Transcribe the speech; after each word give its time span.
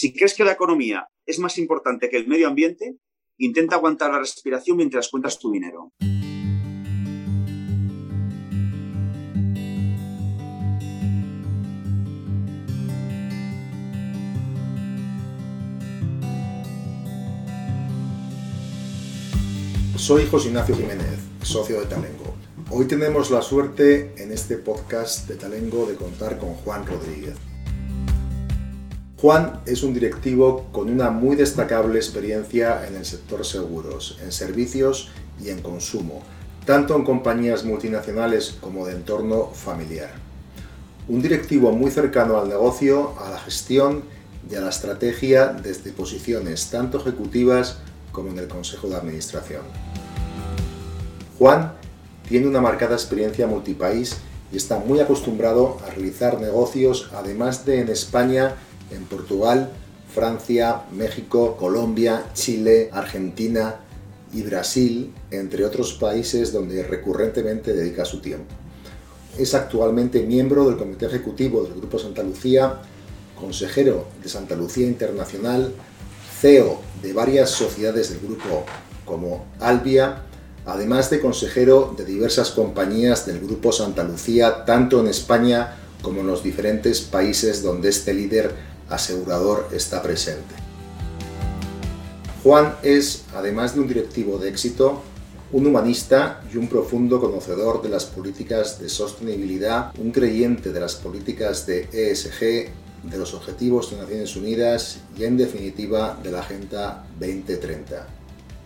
Si 0.00 0.12
crees 0.12 0.34
que 0.34 0.44
la 0.44 0.52
economía 0.52 1.08
es 1.26 1.40
más 1.40 1.58
importante 1.58 2.08
que 2.08 2.18
el 2.18 2.28
medio 2.28 2.46
ambiente, 2.46 2.98
intenta 3.36 3.74
aguantar 3.74 4.12
la 4.12 4.20
respiración 4.20 4.76
mientras 4.76 5.08
cuentas 5.08 5.40
tu 5.40 5.50
dinero. 5.50 5.92
Soy 19.96 20.26
José 20.26 20.46
Ignacio 20.46 20.76
Jiménez, 20.76 21.18
socio 21.42 21.80
de 21.80 21.86
Talengo. 21.86 22.36
Hoy 22.70 22.86
tenemos 22.86 23.32
la 23.32 23.42
suerte 23.42 24.14
en 24.22 24.30
este 24.30 24.58
podcast 24.58 25.26
de 25.28 25.34
Talengo 25.34 25.86
de 25.86 25.96
contar 25.96 26.38
con 26.38 26.54
Juan 26.54 26.86
Rodríguez. 26.86 27.47
Juan 29.20 29.62
es 29.66 29.82
un 29.82 29.94
directivo 29.94 30.66
con 30.70 30.88
una 30.88 31.10
muy 31.10 31.34
destacable 31.34 31.98
experiencia 31.98 32.86
en 32.86 32.94
el 32.94 33.04
sector 33.04 33.44
seguros, 33.44 34.16
en 34.22 34.30
servicios 34.30 35.08
y 35.42 35.48
en 35.48 35.60
consumo, 35.60 36.22
tanto 36.64 36.94
en 36.94 37.02
compañías 37.02 37.64
multinacionales 37.64 38.56
como 38.60 38.86
de 38.86 38.92
entorno 38.92 39.46
familiar. 39.46 40.12
Un 41.08 41.20
directivo 41.20 41.72
muy 41.72 41.90
cercano 41.90 42.38
al 42.38 42.48
negocio, 42.48 43.14
a 43.18 43.30
la 43.30 43.40
gestión 43.40 44.04
y 44.48 44.54
a 44.54 44.60
la 44.60 44.70
estrategia 44.70 45.46
desde 45.48 45.90
posiciones 45.90 46.70
tanto 46.70 47.00
ejecutivas 47.00 47.78
como 48.12 48.30
en 48.30 48.38
el 48.38 48.46
Consejo 48.46 48.88
de 48.88 48.98
Administración. 48.98 49.62
Juan 51.40 51.72
tiene 52.28 52.46
una 52.46 52.60
marcada 52.60 52.94
experiencia 52.94 53.48
multipaís 53.48 54.18
y 54.52 54.56
está 54.56 54.78
muy 54.78 55.00
acostumbrado 55.00 55.78
a 55.84 55.90
realizar 55.90 56.40
negocios, 56.40 57.10
además 57.14 57.64
de 57.64 57.80
en 57.80 57.88
España, 57.88 58.54
en 58.90 59.04
Portugal, 59.04 59.70
Francia, 60.12 60.82
México, 60.92 61.56
Colombia, 61.56 62.24
Chile, 62.34 62.90
Argentina 62.92 63.76
y 64.32 64.42
Brasil, 64.42 65.12
entre 65.30 65.64
otros 65.64 65.94
países 65.94 66.52
donde 66.52 66.82
recurrentemente 66.82 67.72
dedica 67.72 68.04
su 68.04 68.20
tiempo. 68.20 68.54
Es 69.38 69.54
actualmente 69.54 70.22
miembro 70.22 70.68
del 70.68 70.76
Comité 70.76 71.06
Ejecutivo 71.06 71.62
del 71.62 71.74
Grupo 71.74 71.98
Santa 71.98 72.22
Lucía, 72.22 72.80
consejero 73.38 74.06
de 74.22 74.28
Santa 74.28 74.56
Lucía 74.56 74.86
Internacional, 74.86 75.72
CEO 76.40 76.80
de 77.02 77.12
varias 77.12 77.50
sociedades 77.50 78.10
del 78.10 78.20
grupo 78.20 78.64
como 79.04 79.46
Albia, 79.60 80.22
además 80.66 81.10
de 81.10 81.20
consejero 81.20 81.94
de 81.96 82.04
diversas 82.04 82.50
compañías 82.50 83.26
del 83.26 83.40
Grupo 83.40 83.72
Santa 83.72 84.04
Lucía, 84.04 84.64
tanto 84.64 85.00
en 85.00 85.08
España 85.08 85.76
como 86.02 86.20
en 86.20 86.26
los 86.26 86.42
diferentes 86.42 87.00
países 87.00 87.62
donde 87.62 87.88
este 87.88 88.14
líder 88.14 88.52
asegurador 88.88 89.68
está 89.72 90.02
presente. 90.02 90.54
Juan 92.42 92.76
es, 92.82 93.24
además 93.34 93.74
de 93.74 93.80
un 93.80 93.88
directivo 93.88 94.38
de 94.38 94.48
éxito, 94.48 95.02
un 95.52 95.66
humanista 95.66 96.42
y 96.52 96.56
un 96.56 96.68
profundo 96.68 97.20
conocedor 97.20 97.82
de 97.82 97.88
las 97.88 98.04
políticas 98.04 98.78
de 98.80 98.88
sostenibilidad, 98.88 99.92
un 99.98 100.10
creyente 100.10 100.72
de 100.72 100.80
las 100.80 100.94
políticas 100.94 101.66
de 101.66 101.88
ESG, 101.92 102.70
de 103.10 103.18
los 103.18 103.34
Objetivos 103.34 103.90
de 103.90 103.96
Naciones 103.98 104.36
Unidas 104.36 104.98
y 105.16 105.24
en 105.24 105.36
definitiva 105.36 106.18
de 106.22 106.30
la 106.30 106.40
Agenda 106.40 107.06
2030. 107.18 108.06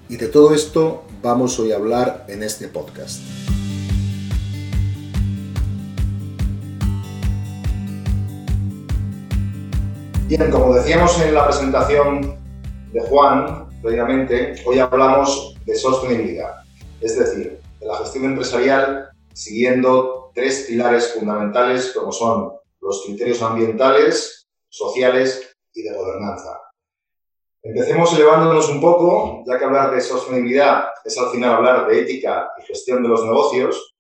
Y 0.09 0.17
de 0.17 0.29
todo 0.29 0.55
esto 0.55 1.05
vamos 1.23 1.59
hoy 1.59 1.73
a 1.73 1.77
hablar 1.77 2.27
en 2.29 2.43
este 2.43 2.69
podcast. 2.69 3.21
Bien, 10.35 10.51
como 10.51 10.73
decíamos 10.73 11.21
en 11.21 11.35
la 11.35 11.45
presentación 11.45 12.39
de 12.91 13.01
Juan 13.03 13.69
previamente, 13.83 14.55
hoy 14.65 14.79
hablamos 14.79 15.55
de 15.67 15.75
sostenibilidad, 15.75 16.63
es 17.03 17.19
decir, 17.19 17.61
de 17.79 17.87
la 17.87 17.99
gestión 17.99 18.25
empresarial 18.25 19.11
siguiendo 19.35 20.31
tres 20.35 20.65
pilares 20.67 21.13
fundamentales 21.13 21.93
como 21.95 22.13
son 22.13 22.51
los 22.81 23.03
criterios 23.05 23.43
ambientales, 23.43 24.49
sociales 24.71 25.55
y 25.75 25.83
de 25.83 25.95
gobernanza. 25.95 26.63
Empecemos 27.63 28.15
elevándonos 28.15 28.71
un 28.71 28.81
poco, 28.81 29.45
ya 29.47 29.59
que 29.59 29.67
hablar 29.67 29.95
de 29.95 30.01
sostenibilidad 30.01 30.85
es 31.05 31.19
al 31.19 31.29
final 31.29 31.57
hablar 31.57 31.87
de 31.89 32.01
ética 32.01 32.49
y 32.59 32.63
gestión 32.63 33.03
de 33.03 33.11
los 33.11 33.23
negocios. 33.23 33.97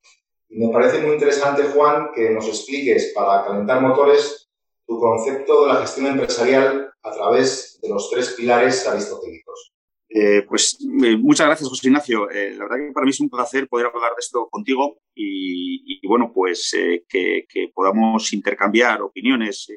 Y 0.48 0.64
me 0.64 0.72
parece 0.72 1.02
muy 1.02 1.12
interesante, 1.12 1.64
Juan, 1.64 2.08
que 2.14 2.30
nos 2.30 2.48
expliques 2.48 3.12
para 3.14 3.44
calentar 3.44 3.82
motores 3.82 4.41
tu 4.86 4.98
concepto 4.98 5.66
de 5.66 5.72
la 5.72 5.80
gestión 5.80 6.06
empresarial 6.06 6.92
a 7.02 7.12
través 7.12 7.78
de 7.80 7.88
los 7.88 8.10
tres 8.10 8.30
pilares 8.30 8.86
aristotélicos. 8.86 9.72
Eh, 10.14 10.44
pues 10.46 10.76
eh, 10.80 11.16
muchas 11.16 11.46
gracias, 11.46 11.68
José 11.68 11.88
Ignacio. 11.88 12.30
Eh, 12.30 12.50
la 12.50 12.64
verdad 12.64 12.86
que 12.86 12.92
para 12.92 13.04
mí 13.04 13.10
es 13.10 13.20
un 13.20 13.30
placer 13.30 13.66
poder 13.66 13.86
hablar 13.86 14.10
de 14.10 14.20
esto 14.20 14.46
contigo 14.50 14.98
y, 15.14 16.06
bueno, 16.06 16.30
pues 16.34 16.70
que, 17.08 17.46
podamos 17.74 18.32
intercambiar 18.32 19.02
opiniones 19.02 19.68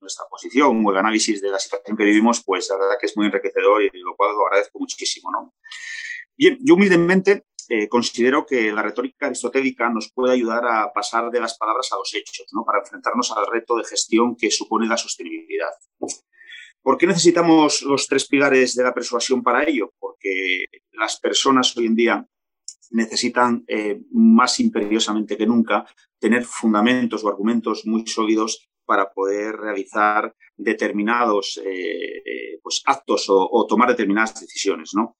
nuestra 0.00 0.26
posición 0.28 0.84
o 0.84 0.90
el 0.90 0.98
análisis 0.98 1.40
de 1.40 1.50
la 1.50 1.58
situación 1.58 1.96
que 1.96 2.04
vivimos, 2.04 2.42
pues 2.44 2.68
la 2.68 2.76
verdad 2.76 2.96
que 3.00 3.06
es 3.06 3.16
muy 3.16 3.26
enriquecedor 3.26 3.82
y 3.82 3.90
lo 4.00 4.14
cual 4.16 4.34
lo 4.34 4.46
agradezco 4.46 4.78
muchísimo. 4.78 5.30
¿no? 5.32 5.54
Bien, 6.36 6.58
yo 6.60 6.74
humildemente 6.74 7.46
eh, 7.68 7.88
considero 7.88 8.44
que 8.46 8.72
la 8.72 8.82
retórica 8.82 9.26
aristotélica 9.26 9.88
nos 9.90 10.12
puede 10.12 10.34
ayudar 10.34 10.64
a 10.66 10.92
pasar 10.92 11.30
de 11.30 11.40
las 11.40 11.56
palabras 11.56 11.90
a 11.92 11.96
los 11.96 12.12
hechos, 12.14 12.46
¿no? 12.52 12.64
para 12.64 12.80
enfrentarnos 12.80 13.32
al 13.32 13.46
reto 13.46 13.76
de 13.76 13.84
gestión 13.84 14.36
que 14.36 14.50
supone 14.50 14.86
la 14.86 14.96
sostenibilidad. 14.96 15.70
¿Por 16.82 16.98
qué 16.98 17.06
necesitamos 17.06 17.82
los 17.82 18.06
tres 18.06 18.28
pilares 18.28 18.74
de 18.74 18.84
la 18.84 18.92
persuasión 18.92 19.42
para 19.42 19.64
ello? 19.64 19.92
Porque 19.98 20.66
las 20.92 21.18
personas 21.18 21.74
hoy 21.76 21.86
en 21.86 21.96
día 21.96 22.28
necesitan 22.90 23.64
eh, 23.66 24.02
más 24.12 24.60
imperiosamente 24.60 25.36
que 25.36 25.46
nunca 25.46 25.86
tener 26.18 26.44
fundamentos 26.44 27.24
o 27.24 27.28
argumentos 27.28 27.86
muy 27.86 28.06
sólidos 28.06 28.68
para 28.84 29.10
poder 29.12 29.56
realizar 29.56 30.34
determinados 30.56 31.60
eh, 31.64 32.58
pues, 32.62 32.82
actos 32.84 33.26
o, 33.28 33.66
tomar 33.66 33.88
determinadas 33.88 34.40
decisiones. 34.40 34.90
¿no? 34.94 35.16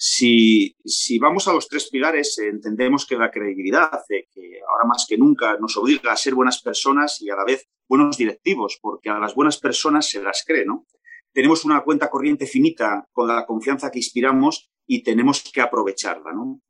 Si, 0.00 0.76
si, 0.84 1.18
vamos 1.18 1.48
a 1.48 1.52
los 1.52 1.66
tres 1.66 1.90
pilares, 1.90 2.38
entendemos 2.38 3.04
que 3.04 3.16
la 3.16 3.32
credibilidad, 3.32 3.90
que 4.08 4.60
ahora 4.68 4.84
más 4.86 5.04
que 5.08 5.18
nunca 5.18 5.56
nos 5.58 5.76
obliga 5.76 6.12
a 6.12 6.16
ser 6.16 6.36
buenas 6.36 6.62
personas 6.62 7.20
y 7.20 7.30
a 7.30 7.34
la 7.34 7.44
vez 7.44 7.68
buenos 7.88 8.16
directivos, 8.16 8.78
porque 8.80 9.10
a 9.10 9.18
las 9.18 9.34
buenas 9.34 9.58
personas 9.58 10.08
se 10.08 10.22
las 10.22 10.44
cree, 10.46 10.64
¿no? 10.64 10.86
Tenemos 11.32 11.64
una 11.64 11.82
cuenta 11.82 12.08
corriente 12.10 12.46
finita 12.46 13.08
con 13.10 13.26
la 13.26 13.44
confianza 13.44 13.90
que 13.90 13.98
inspiramos 13.98 14.70
y 14.86 15.02
tenemos 15.02 15.42
que 15.42 15.60
aprovecharla, 15.60 16.32
¿no? 16.32 16.60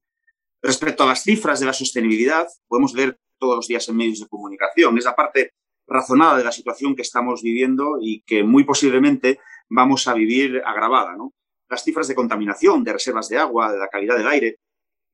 Respecto 0.63 1.03
a 1.03 1.09
las 1.09 1.23
cifras 1.23 1.61
de 1.61 1.67
la 1.67 1.75
sostenibilidad, 1.75 2.49
podemos 2.67 2.95
ver 2.95 3.21
todos 3.39 3.57
los 3.57 3.69
días 3.69 3.87
en 3.91 3.97
medios 3.97 4.21
de 4.21 4.29
comunicación. 4.29 4.97
Es 4.97 5.05
la 5.05 5.15
parte 5.15 5.53
razonada 5.87 6.39
de 6.39 6.45
la 6.45 6.53
situación 6.53 6.97
que 6.97 7.03
estamos 7.03 7.43
viviendo 7.43 7.99
y 8.01 8.23
que 8.23 8.43
muy 8.43 8.65
posiblemente 8.65 9.39
vamos 9.69 10.09
a 10.09 10.15
vivir 10.15 10.63
agravada. 10.65 11.15
¿no? 11.15 11.35
Las 11.69 11.85
cifras 11.85 12.09
de 12.09 12.15
contaminación, 12.15 12.85
de 12.85 12.93
reservas 12.93 13.29
de 13.29 13.39
agua, 13.39 13.73
de 13.73 13.79
la 13.79 13.89
calidad 13.89 14.17
del 14.17 14.29
aire, 14.29 14.59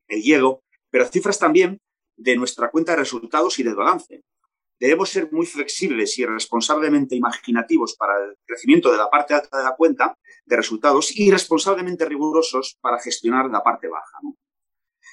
el 0.08 0.22
hielo, 0.22 0.62
pero 0.90 1.06
cifras 1.06 1.38
también 1.38 1.80
de 2.16 2.36
nuestra 2.36 2.70
cuenta 2.70 2.92
de 2.92 2.98
resultados 2.98 3.58
y 3.58 3.62
de 3.62 3.74
balance. 3.74 4.22
Debemos 4.78 5.08
ser 5.08 5.30
muy 5.32 5.46
flexibles 5.46 6.18
y 6.18 6.26
responsablemente 6.26 7.16
imaginativos 7.16 7.96
para 7.96 8.12
el 8.24 8.36
crecimiento 8.44 8.90
de 8.90 8.98
la 8.98 9.08
parte 9.08 9.34
alta 9.34 9.58
de 9.58 9.64
la 9.64 9.76
cuenta 9.76 10.16
de 10.44 10.56
resultados 10.56 11.16
y 11.16 11.30
responsablemente 11.30 12.04
rigurosos 12.04 12.76
para 12.80 12.98
gestionar 12.98 13.50
la 13.50 13.62
parte 13.62 13.88
baja. 13.88 14.18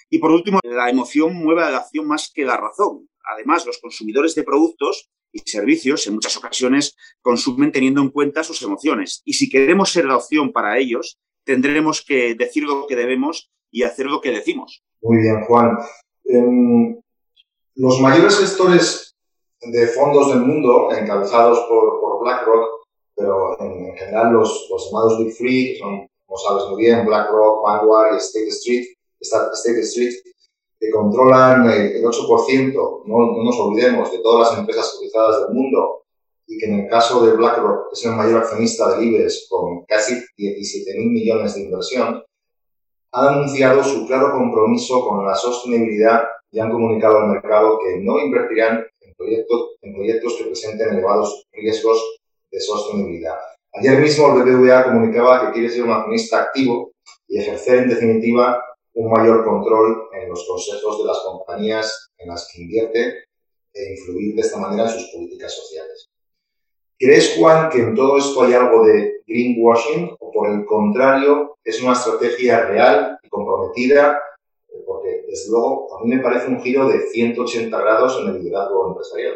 Y 0.09 0.19
por 0.19 0.31
último, 0.31 0.59
la 0.63 0.89
emoción 0.89 1.35
mueve 1.35 1.63
a 1.63 1.69
la 1.69 1.77
acción 1.77 2.05
más 2.05 2.31
que 2.33 2.43
la 2.43 2.57
razón. 2.57 3.07
Además, 3.23 3.65
los 3.65 3.79
consumidores 3.79 4.35
de 4.35 4.43
productos 4.43 5.09
y 5.31 5.39
servicios 5.39 6.05
en 6.07 6.15
muchas 6.15 6.35
ocasiones 6.35 6.97
consumen 7.21 7.71
teniendo 7.71 8.01
en 8.01 8.09
cuenta 8.09 8.43
sus 8.43 8.61
emociones. 8.61 9.21
Y 9.23 9.33
si 9.33 9.49
queremos 9.49 9.91
ser 9.91 10.05
la 10.05 10.17
opción 10.17 10.51
para 10.51 10.77
ellos, 10.77 11.17
tendremos 11.43 12.03
que 12.05 12.35
decir 12.35 12.63
lo 12.63 12.87
que 12.87 12.95
debemos 12.95 13.51
y 13.71 13.83
hacer 13.83 14.05
lo 14.05 14.21
que 14.21 14.31
decimos. 14.31 14.83
Muy 15.01 15.21
bien, 15.21 15.43
Juan. 15.45 15.77
Em, 16.25 16.99
los 17.75 17.99
mayores 17.99 18.37
gestores 18.37 19.15
de 19.61 19.87
fondos 19.87 20.29
del 20.29 20.41
mundo, 20.41 20.91
encabezados 20.91 21.59
por, 21.67 22.01
BlackRock, 22.21 22.85
pero 23.15 23.59
en, 23.59 23.97
general 23.97 24.33
los, 24.33 24.69
llamados 24.69 25.17
Big 25.17 25.35
Three, 25.35 25.73
que 25.73 25.79
son, 25.79 26.07
como 26.27 26.37
sabes 26.37 26.65
muy 26.69 26.83
bien, 26.83 27.03
BlackRock, 27.03 27.63
Vanguard 27.63 28.13
y 28.13 28.17
State 28.17 28.49
Street, 28.49 28.85
State 29.19 29.79
Street 29.81 30.13
que 30.81 30.89
controlan 30.89 31.69
el, 31.69 32.03
8%, 32.03 32.73
no, 32.73 33.03
no, 33.05 33.43
nos 33.43 33.59
olvidemos, 33.59 34.11
de 34.11 34.17
todas 34.17 34.49
las 34.49 34.59
empresas 34.59 34.95
cotizadas 34.95 35.41
del 35.41 35.55
mundo, 35.55 36.00
y 36.51 36.57
que 36.57 36.65
en 36.65 36.81
el 36.81 36.89
caso 36.89 37.25
de 37.25 37.31
BlackRock 37.31 37.93
es 37.93 38.05
el 38.05 38.11
mayor 38.11 38.41
accionista 38.41 38.91
del 38.91 39.07
IBEX 39.07 39.47
con 39.49 39.85
casi 39.85 40.15
17.000 40.37 41.09
millones 41.09 41.55
de 41.55 41.61
inversión, 41.61 42.23
han 43.13 43.27
anunciado 43.27 43.81
su 43.81 44.05
claro 44.05 44.33
compromiso 44.33 44.99
con 45.07 45.25
la 45.25 45.33
sostenibilidad 45.33 46.23
y 46.51 46.59
han 46.59 46.69
comunicado 46.69 47.19
al 47.19 47.29
mercado 47.29 47.79
que 47.79 48.01
no 48.01 48.19
invertirán 48.19 48.85
en 48.99 49.13
proyectos, 49.15 49.77
en 49.81 49.93
proyectos 49.93 50.35
que 50.37 50.43
presenten 50.43 50.89
elevados 50.89 51.45
riesgos 51.53 52.19
de 52.51 52.59
sostenibilidad. 52.59 53.37
Ayer 53.73 54.01
mismo 54.01 54.35
el 54.35 54.43
BBVA 54.43 54.83
comunicaba 54.83 55.45
que 55.45 55.53
quiere 55.53 55.69
ser 55.69 55.83
un 55.83 55.91
accionista 55.91 56.41
activo 56.41 56.91
y 57.29 57.39
ejercer 57.39 57.83
en 57.83 57.89
definitiva 57.89 58.61
un 58.95 59.09
mayor 59.09 59.45
control 59.45 60.09
en 60.21 60.27
los 60.27 60.45
consejos 60.45 60.97
de 60.97 61.05
las 61.05 61.19
compañías 61.19 62.09
en 62.17 62.27
las 62.27 62.49
que 62.51 62.61
invierte 62.61 63.23
e 63.73 63.91
influir 63.93 64.35
de 64.35 64.41
esta 64.41 64.57
manera 64.57 64.83
en 64.83 64.99
sus 64.99 65.09
políticas 65.13 65.55
sociales. 65.55 66.11
¿Crees, 67.01 67.35
Juan, 67.35 67.71
que 67.71 67.79
en 67.79 67.95
todo 67.95 68.15
esto 68.15 68.43
hay 68.43 68.53
algo 68.53 68.85
de 68.85 69.23
greenwashing 69.25 70.11
o 70.19 70.31
por 70.31 70.51
el 70.51 70.63
contrario 70.65 71.57
es 71.63 71.81
una 71.81 71.93
estrategia 71.93 72.67
real 72.67 73.17
y 73.23 73.27
comprometida? 73.27 74.19
Eh, 74.69 74.83
porque, 74.85 75.23
desde 75.27 75.49
luego, 75.49 75.97
a 75.97 76.03
mí 76.03 76.15
me 76.15 76.21
parece 76.21 76.49
un 76.49 76.61
giro 76.61 76.87
de 76.87 76.99
180 77.07 77.75
grados 77.81 78.19
en 78.21 78.27
el 78.27 78.43
liderazgo 78.43 78.89
empresarial. 78.89 79.33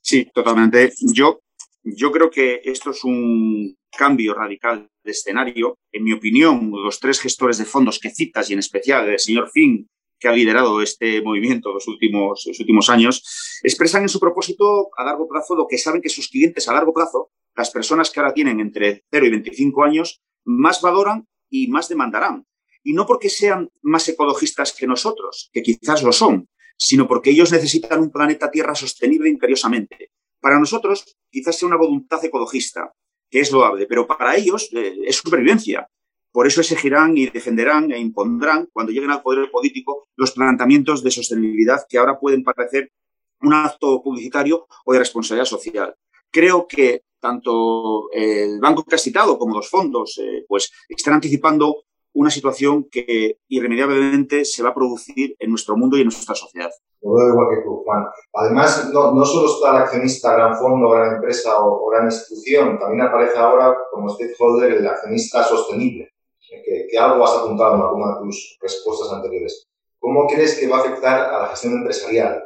Sí, 0.00 0.28
totalmente. 0.34 0.92
Yo, 1.14 1.38
yo 1.84 2.10
creo 2.10 2.28
que 2.28 2.60
esto 2.64 2.90
es 2.90 3.04
un 3.04 3.76
cambio 3.96 4.34
radical 4.34 4.88
de 5.04 5.10
escenario. 5.12 5.78
En 5.92 6.02
mi 6.02 6.12
opinión, 6.12 6.72
los 6.72 6.98
tres 6.98 7.20
gestores 7.20 7.58
de 7.58 7.66
fondos 7.66 8.00
que 8.00 8.10
citas 8.10 8.50
y 8.50 8.54
en 8.54 8.58
especial 8.58 9.08
el 9.08 9.20
señor 9.20 9.48
Finn, 9.52 9.86
que 10.18 10.28
ha 10.28 10.32
liderado 10.32 10.80
este 10.80 11.22
movimiento 11.22 11.72
los 11.72 11.86
últimos, 11.88 12.44
los 12.46 12.60
últimos 12.60 12.88
años, 12.88 13.22
expresan 13.62 14.02
en 14.02 14.08
su 14.08 14.20
propósito 14.20 14.88
a 14.96 15.04
largo 15.04 15.28
plazo 15.28 15.54
lo 15.54 15.66
que 15.66 15.78
saben 15.78 16.00
que 16.00 16.08
sus 16.08 16.28
clientes 16.28 16.68
a 16.68 16.72
largo 16.72 16.92
plazo, 16.92 17.30
las 17.54 17.70
personas 17.70 18.10
que 18.10 18.20
ahora 18.20 18.34
tienen 18.34 18.60
entre 18.60 19.04
0 19.10 19.26
y 19.26 19.30
25 19.30 19.84
años, 19.84 20.22
más 20.44 20.80
valoran 20.80 21.26
y 21.50 21.68
más 21.68 21.88
demandarán. 21.88 22.46
Y 22.82 22.92
no 22.92 23.06
porque 23.06 23.28
sean 23.28 23.70
más 23.82 24.08
ecologistas 24.08 24.72
que 24.72 24.86
nosotros, 24.86 25.50
que 25.52 25.62
quizás 25.62 26.02
lo 26.02 26.12
son, 26.12 26.48
sino 26.78 27.08
porque 27.08 27.30
ellos 27.30 27.52
necesitan 27.52 28.00
un 28.00 28.10
planeta 28.10 28.50
Tierra 28.50 28.74
sostenible 28.74 29.28
imperiosamente. 29.28 30.10
Para 30.40 30.58
nosotros, 30.58 31.16
quizás 31.30 31.58
sea 31.58 31.68
una 31.68 31.78
voluntad 31.78 32.24
ecologista, 32.24 32.92
que 33.30 33.40
es 33.40 33.50
loable, 33.50 33.86
pero 33.86 34.06
para 34.06 34.36
ellos 34.36 34.68
eh, 34.72 34.94
es 35.04 35.16
supervivencia. 35.16 35.88
Por 36.36 36.46
eso 36.46 36.60
exigirán 36.60 37.16
y 37.16 37.30
defenderán 37.30 37.90
e 37.92 37.98
impondrán, 37.98 38.68
cuando 38.70 38.92
lleguen 38.92 39.10
al 39.10 39.22
poder 39.22 39.50
político, 39.50 40.08
los 40.16 40.32
planteamientos 40.32 41.02
de 41.02 41.10
sostenibilidad 41.10 41.86
que 41.88 41.96
ahora 41.96 42.20
pueden 42.20 42.44
parecer 42.44 42.92
un 43.40 43.54
acto 43.54 44.02
publicitario 44.02 44.66
o 44.84 44.92
de 44.92 44.98
responsabilidad 44.98 45.46
social. 45.46 45.96
Creo 46.30 46.66
que 46.68 47.04
tanto 47.18 48.12
el 48.12 48.60
banco 48.60 48.84
que 48.84 48.96
has 48.96 49.02
citado 49.02 49.38
como 49.38 49.54
los 49.54 49.70
fondos 49.70 50.20
eh, 50.22 50.44
pues, 50.46 50.70
están 50.90 51.14
anticipando 51.14 51.84
una 52.12 52.28
situación 52.28 52.84
que 52.90 53.38
irremediablemente 53.48 54.44
se 54.44 54.62
va 54.62 54.68
a 54.68 54.74
producir 54.74 55.36
en 55.38 55.48
nuestro 55.48 55.74
mundo 55.74 55.96
y 55.96 56.02
en 56.02 56.08
nuestra 56.08 56.34
sociedad. 56.34 56.70
Lo 57.00 57.14
veo 57.14 57.28
igual 57.30 57.46
que 57.48 57.62
tú, 57.64 57.82
Juan. 57.82 58.04
Además, 58.34 58.90
no, 58.92 59.14
no 59.14 59.24
solo 59.24 59.54
está 59.54 59.70
el 59.70 59.82
accionista, 59.84 60.34
gran 60.34 60.54
fondo, 60.54 60.90
gran 60.90 61.14
empresa 61.14 61.64
o, 61.64 61.88
gran 61.88 62.04
institución, 62.04 62.78
también 62.78 63.06
aparece 63.06 63.38
ahora 63.38 63.74
como 63.90 64.10
stakeholder 64.10 64.72
el 64.72 64.86
accionista 64.86 65.42
sostenible, 65.42 66.10
que, 66.48 66.86
que 66.90 66.98
algo 66.98 67.24
has 67.24 67.36
apuntado 67.36 67.76
en 67.76 67.82
alguna 67.82 68.14
de 68.14 68.20
tus 68.20 68.58
respuestas 68.60 69.12
anteriores. 69.12 69.66
¿Cómo 69.98 70.26
crees 70.26 70.58
que 70.58 70.68
va 70.68 70.78
a 70.78 70.80
afectar 70.80 71.34
a 71.34 71.42
la 71.42 71.48
gestión 71.48 71.74
empresarial? 71.74 72.44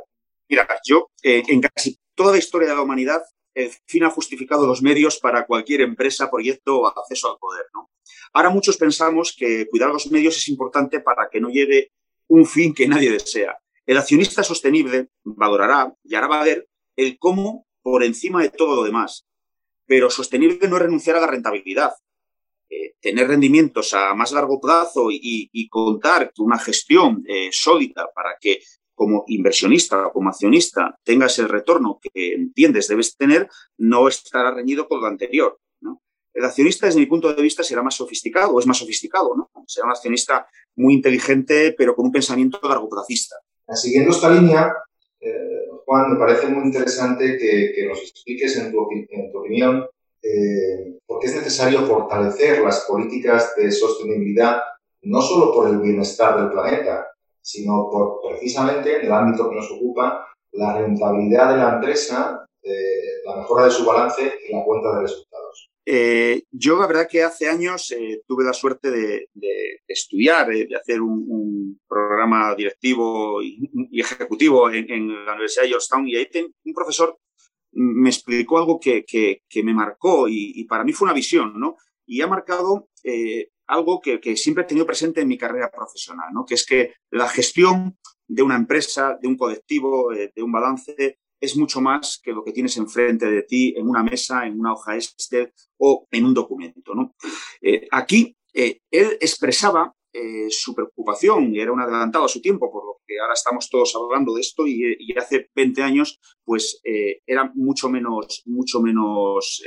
Mira, 0.49 0.67
yo 0.85 1.11
eh, 1.23 1.43
en 1.49 1.61
casi 1.61 1.99
toda 2.15 2.33
la 2.33 2.39
historia 2.39 2.69
de 2.69 2.75
la 2.75 2.83
humanidad, 2.83 3.23
el 3.55 3.71
fin 3.87 4.05
ha 4.05 4.11
justificado 4.11 4.67
los 4.67 4.83
medios 4.83 5.19
para 5.19 5.47
cualquier 5.47 5.83
empresa, 5.83 6.31
proyecto 6.31 6.81
o 6.81 6.87
acceso 6.87 7.31
al 7.31 7.39
poder. 7.39 7.67
¿no? 7.75 7.91
Ahora 8.33 8.51
muchos 8.51 8.77
pensamos 8.77 9.35
que 9.37 9.67
cuidar 9.69 9.91
los 9.91 10.11
medios 10.11 10.37
es 10.37 10.49
importante 10.49 11.01
para 11.01 11.29
que 11.31 11.41
no 11.41 11.51
llegue 11.51 11.93
un 12.29 12.47
fin 12.47 12.75
que 12.75 12.89
nadie 12.89 13.11
desea. 13.11 13.59
El 13.87 13.99
accionista 13.99 14.43
sostenible 14.43 15.09
valorará 15.25 15.95
y 16.05 16.15
hará 16.15 16.29
valer 16.29 16.69
el 16.97 17.19
cómo 17.19 17.67
por 17.83 18.05
encima 18.05 18.43
de 18.43 18.51
todo 18.51 18.77
lo 18.77 18.85
demás. 18.85 19.27
Pero 19.87 20.11
sostenible 20.11 20.69
no 20.69 20.77
es 20.77 20.83
renunciar 20.83 21.17
a 21.17 21.21
la 21.21 21.27
rentabilidad. 21.27 21.93
Eh, 22.73 22.95
tener 23.01 23.27
rendimientos 23.27 23.93
a 23.95 24.15
más 24.15 24.31
largo 24.31 24.61
plazo 24.61 25.09
y, 25.11 25.69
contar 25.69 26.33
con 26.33 26.47
una 26.47 26.59
gestión 26.59 27.25
eh, 27.27 27.49
sólida 27.51 28.09
para 28.15 28.37
que 28.41 28.61
como 28.95 29.25
inversionista 29.27 30.07
o 30.07 30.13
como 30.13 30.29
accionista 30.29 30.97
tengas 31.03 31.39
el 31.41 31.49
retorno 31.49 31.99
que 32.01 32.35
entiendes 32.35 32.87
debes 32.87 33.17
tener, 33.17 33.49
no 33.79 34.07
estará 34.07 34.53
reñido 34.53 34.87
con 34.87 35.01
lo 35.01 35.07
anterior. 35.07 35.59
El 36.33 36.45
accionista, 36.45 36.87
desde 36.87 37.01
mi 37.01 37.07
punto 37.07 37.33
de 37.33 37.43
vista, 37.43 37.65
será 37.65 37.83
más 37.83 37.97
sofisticado, 37.97 38.53
o 38.53 38.61
es 38.61 38.67
más 38.67 38.79
sofisticado, 38.79 39.35
¿no? 39.35 39.51
Será 39.67 39.87
un 39.87 39.93
accionista 39.93 40.47
muy 40.77 40.95
inteligente, 40.95 41.75
pero 41.77 41.95
con 41.95 42.07
un 42.07 42.13
pensamiento 42.13 42.61
largo 42.63 42.89
plazista. 42.89 43.37
Siguiendo 43.75 44.11
esta 44.11 44.31
línea, 44.31 44.73
eh, 45.21 45.67
Juan, 45.85 46.13
me 46.13 46.19
parece 46.19 46.47
muy 46.49 46.65
interesante 46.65 47.37
que, 47.37 47.87
nos 47.89 48.01
expliques, 48.01 48.57
en 48.57 48.71
tu, 48.71 48.81
opinión, 48.81 49.87
eh, 50.23 50.99
por 51.07 51.21
qué 51.21 51.27
es 51.27 51.37
necesario 51.37 51.87
fortalecer 51.87 52.61
las 52.63 52.81
políticas 52.81 53.55
de 53.57 53.71
sostenibilidad, 53.73 54.61
no 55.03 55.23
solo 55.23 55.53
por 55.53 55.69
el 55.69 55.79
bienestar 55.79 56.39
del 56.39 56.51
planeta, 56.51 57.07
sino 57.41 57.89
por 57.91 58.21
precisamente 58.29 58.97
en 58.97 59.07
el 59.07 59.13
ámbito 59.13 59.49
que 59.49 59.57
nos 59.57 59.71
ocupa, 59.71 60.27
la 60.53 60.79
rentabilidad 60.79 61.53
de 61.53 61.57
la 61.57 61.75
empresa, 61.75 62.47
eh, 62.63 63.23
la 63.25 63.37
mejora 63.37 63.65
de 63.65 63.71
su 63.71 63.85
balance 63.85 64.23
y 64.49 64.53
la 64.53 64.65
cuenta 64.65 64.95
de 64.97 65.03
resultados. 65.03 65.71
Eh, 65.87 66.43
yo 66.51 66.79
la 66.79 66.87
verdad 66.87 67.09
que 67.09 67.23
hace 67.23 67.49
años 67.49 67.95
tuve 68.27 68.45
la 68.45 68.53
suerte 68.53 68.91
de, 68.91 69.27
estudiar, 69.89 70.49
de 70.49 70.77
hacer 70.77 71.01
un, 71.01 71.81
programa 71.89 72.55
directivo 72.55 73.43
y, 73.43 73.99
ejecutivo 73.99 74.71
en, 74.71 75.09
la 75.25 75.33
Universidad 75.33 75.65
de 75.65 75.71
Georgetown 75.71 76.07
y 76.07 76.17
ahí 76.17 76.29
un 76.65 76.75
profesor 76.75 77.17
me 77.73 78.11
explicó 78.11 78.59
algo 78.59 78.81
que, 78.81 79.43
me 79.63 79.75
marcó 79.75 80.29
y, 80.29 80.65
para 80.65 80.85
mí 80.85 80.93
fue 80.93 81.07
una 81.07 81.15
visión, 81.15 81.59
¿no? 81.59 81.77
Y 82.07 82.21
ha 82.21 82.27
marcado 82.27 82.89
algo 83.67 84.01
que, 84.01 84.37
siempre 84.37 84.65
he 84.65 84.67
tenido 84.67 84.87
presente 84.87 85.21
en 85.21 85.29
mi 85.29 85.39
carrera 85.39 85.71
profesional, 85.71 86.29
¿no? 86.33 86.45
Que 86.45 86.55
es 86.55 86.67
que 86.67 86.95
la 87.11 87.29
gestión 87.29 87.99
de 88.27 88.43
una 88.43 88.57
empresa, 88.57 89.19
de 89.21 89.29
un 89.29 89.37
colectivo, 89.37 90.11
de 90.11 90.43
un 90.43 90.53
balance, 90.53 91.19
es 91.41 91.57
mucho 91.57 91.81
más 91.81 92.21
que 92.23 92.33
lo 92.33 92.45
que 92.45 92.53
tienes 92.53 92.77
enfrente 92.77 93.31
de 93.31 93.43
ti 93.43 93.75
en 93.77 93.89
una 93.89 94.03
mesa, 94.03 94.47
en 94.47 94.61
una 94.61 94.75
hoja 94.75 94.97
Excel 94.97 95.53
o 95.79 96.07
en 96.11 96.27
un 96.27 96.35
documento. 96.35 96.95
¿no? 96.95 97.15
Eh, 97.63 97.89
aquí 97.91 98.37
eh, 98.53 98.81
él 98.91 99.17
expresaba 99.21 99.95
eh, 100.13 100.51
su 100.51 100.75
preocupación 100.75 101.55
era 101.55 101.73
un 101.73 101.81
adelantado 101.81 102.25
a 102.25 102.29
su 102.29 102.41
tiempo, 102.41 102.71
por 102.71 102.85
lo 102.85 103.01
que 103.07 103.19
ahora 103.21 103.35
estamos 103.35 103.69
todos 103.69 103.95
hablando 103.95 104.35
de 104.35 104.41
esto 104.41 104.67
y, 104.67 104.97
hace 105.19 105.51
20 105.55 105.83
años 105.83 106.19
pues 106.45 106.81
era 107.27 107.53
mucho 107.55 107.91
menos, 107.91 108.43
mucho 108.47 108.81
menos 108.81 109.63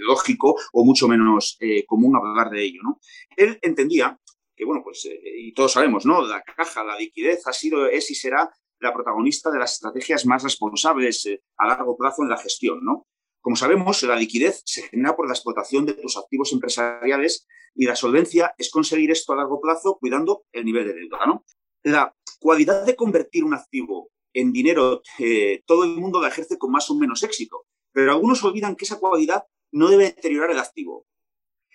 lógico 0.00 0.56
o 0.72 0.84
mucho 0.84 1.06
menos 1.08 1.58
común 1.86 2.16
hablar 2.16 2.50
de 2.50 2.64
ello. 2.64 2.80
¿no? 2.82 3.00
Él 3.36 3.58
entendía 3.60 4.18
que, 4.56 4.64
bueno, 4.64 4.82
pues, 4.82 5.06
y 5.06 5.52
todos 5.52 5.72
sabemos, 5.72 6.06
¿no? 6.06 6.22
La 6.22 6.42
caja, 6.42 6.84
la 6.84 6.96
liquidez 6.96 7.46
ha 7.46 7.52
sido, 7.52 7.86
es 7.86 8.10
y 8.10 8.14
será 8.14 8.50
la 8.84 8.92
protagonista 8.92 9.50
de 9.50 9.58
las 9.58 9.74
estrategias 9.74 10.26
más 10.26 10.42
responsables 10.42 11.26
eh, 11.26 11.42
a 11.56 11.66
largo 11.66 11.96
plazo 11.96 12.22
en 12.22 12.28
la 12.28 12.36
gestión, 12.36 12.80
¿no? 12.82 13.06
Como 13.44 13.56
sabemos, 13.56 14.02
la 14.04 14.16
liquidez 14.16 14.62
se 14.64 14.84
genera 14.84 15.14
por 15.14 15.26
la 15.26 15.34
explotación 15.34 15.84
de 15.84 15.92
tus 15.92 16.16
activos 16.16 16.50
empresariales 16.54 17.46
y 17.74 17.84
la 17.84 17.94
solvencia 17.94 18.54
es 18.56 18.70
conseguir 18.70 19.10
esto 19.10 19.34
a 19.34 19.36
largo 19.36 19.60
plazo 19.60 19.98
cuidando 20.00 20.46
el 20.50 20.64
nivel 20.64 20.86
de 20.86 20.94
deuda, 20.94 21.26
¿no? 21.26 21.44
La 21.82 22.16
cualidad 22.40 22.86
de 22.86 22.96
convertir 22.96 23.44
un 23.44 23.52
activo 23.52 24.10
en 24.32 24.50
dinero, 24.50 25.02
eh, 25.18 25.62
todo 25.66 25.84
el 25.84 25.90
mundo 25.90 26.22
la 26.22 26.28
ejerce 26.28 26.56
con 26.56 26.70
más 26.70 26.88
o 26.88 26.94
menos 26.94 27.22
éxito, 27.22 27.66
pero 27.92 28.12
algunos 28.12 28.42
olvidan 28.44 28.76
que 28.76 28.86
esa 28.86 28.98
cualidad 28.98 29.44
no 29.72 29.90
debe 29.90 30.04
deteriorar 30.04 30.50
el 30.50 30.58
activo. 30.58 31.06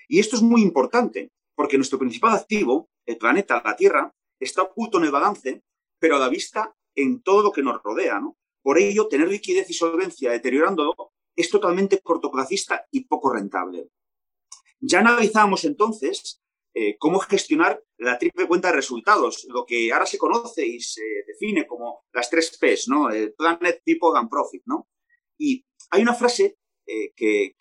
Y 0.08 0.20
esto 0.20 0.38
es 0.38 0.42
muy 0.42 0.64
importante, 0.64 1.32
porque 1.54 1.78
nuestro 1.78 2.00
principal 2.00 2.34
activo, 2.34 2.90
el 3.06 3.20
planeta, 3.20 3.62
la 3.64 3.76
Tierra, 3.76 4.12
está 4.40 4.64
oculto 4.64 4.98
en 4.98 5.04
el 5.04 5.12
balance, 5.12 5.62
pero 6.00 6.16
a 6.16 6.20
la 6.20 6.30
vista 6.30 6.76
en 6.96 7.22
todo 7.22 7.44
lo 7.44 7.52
que 7.52 7.62
nos 7.62 7.80
rodea. 7.84 8.20
¿no? 8.20 8.38
Por 8.64 8.80
ello, 8.80 9.08
tener 9.08 9.28
liquidez 9.28 9.70
y 9.70 9.74
solvencia 9.74 10.32
deteriorándolo 10.32 11.09
es 11.40 11.50
totalmente 11.50 12.02
cortoplacista 12.02 12.86
y 12.92 13.06
poco 13.06 13.32
rentable. 13.32 13.90
Ya 14.82 15.00
analizamos 15.00 15.64
entonces 15.64 16.42
eh, 16.74 16.98
cómo 16.98 17.20
gestionar 17.20 17.82
la 17.98 18.18
triple 18.18 18.48
cuenta 18.48 18.70
de 18.70 18.76
resultados, 18.76 19.46
lo 19.50 19.66
que 19.66 19.92
ahora 19.92 20.06
se 20.06 20.18
conoce 20.18 20.66
y 20.66 20.82
se 20.82 21.02
define 21.28 21.66
como 21.66 22.04
las 22.14 22.30
tres 22.30 22.58
P's, 22.58 22.88
¿no? 22.88 23.10
El 23.10 23.34
Planet, 23.34 23.82
People 23.86 24.18
and 24.18 24.30
Profit, 24.30 24.64
¿no? 24.66 24.90
Y 25.38 25.66
hay 25.92 26.02
una 26.02 26.14
frase 26.14 26.58
eh, 26.86 27.14
que, 27.16 27.56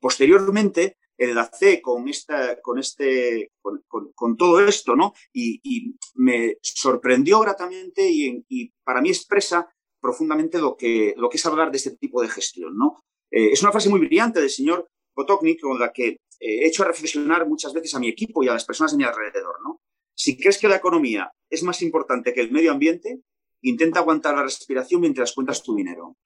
posteriormente 0.00 0.96
enlacé 1.18 1.82
con, 1.82 2.08
esta, 2.08 2.60
con, 2.60 2.78
este, 2.78 3.52
con, 3.60 4.36
todo 4.36 4.66
esto, 4.66 4.96
¿no? 4.96 5.12
Y, 5.32 5.94
me 6.14 6.56
sorprendió 6.62 7.40
gratamente 7.40 8.08
y, 8.10 8.72
para 8.82 9.00
mí 9.00 9.10
expresa 9.10 9.68
profundamente 10.04 10.58
lo 10.58 10.76
que, 10.76 11.14
lo 11.16 11.30
que 11.30 11.38
es 11.38 11.46
hablar 11.46 11.70
de 11.70 11.78
este 11.78 11.96
tipo 11.96 12.20
de 12.20 12.28
gestión, 12.28 12.76
¿no? 12.76 13.02
Eh, 13.30 13.52
es 13.52 13.62
una 13.62 13.72
frase 13.72 13.88
muy 13.88 14.00
brillante 14.00 14.38
del 14.38 14.50
señor 14.50 14.86
Potoknik 15.14 15.62
con 15.62 15.78
la 15.78 15.94
que 15.94 16.18
he 16.38 16.66
hecho 16.66 16.84
reflexionar 16.84 17.48
muchas 17.48 17.72
veces 17.72 17.94
a 17.94 18.00
mi 18.00 18.08
equipo 18.08 18.44
y 18.44 18.48
a 18.48 18.52
las 18.52 18.66
personas 18.66 18.92
de 18.92 18.98
mi 18.98 19.04
alrededor, 19.04 19.62
¿no? 19.64 19.80
Si 20.14 20.36
crees 20.36 20.58
que 20.58 20.68
la 20.68 20.76
economía 20.76 21.32
es 21.48 21.62
más 21.62 21.80
importante 21.80 22.34
que 22.34 22.42
el 22.42 22.52
medio 22.52 22.72
ambiente, 22.72 23.22
intenta 23.62 24.00
aguantar 24.00 24.34
la 24.34 24.42
respiración 24.42 25.00
mientras 25.00 25.32
cuentas 25.32 25.62
tu 25.62 25.74
dinero. 25.74 26.18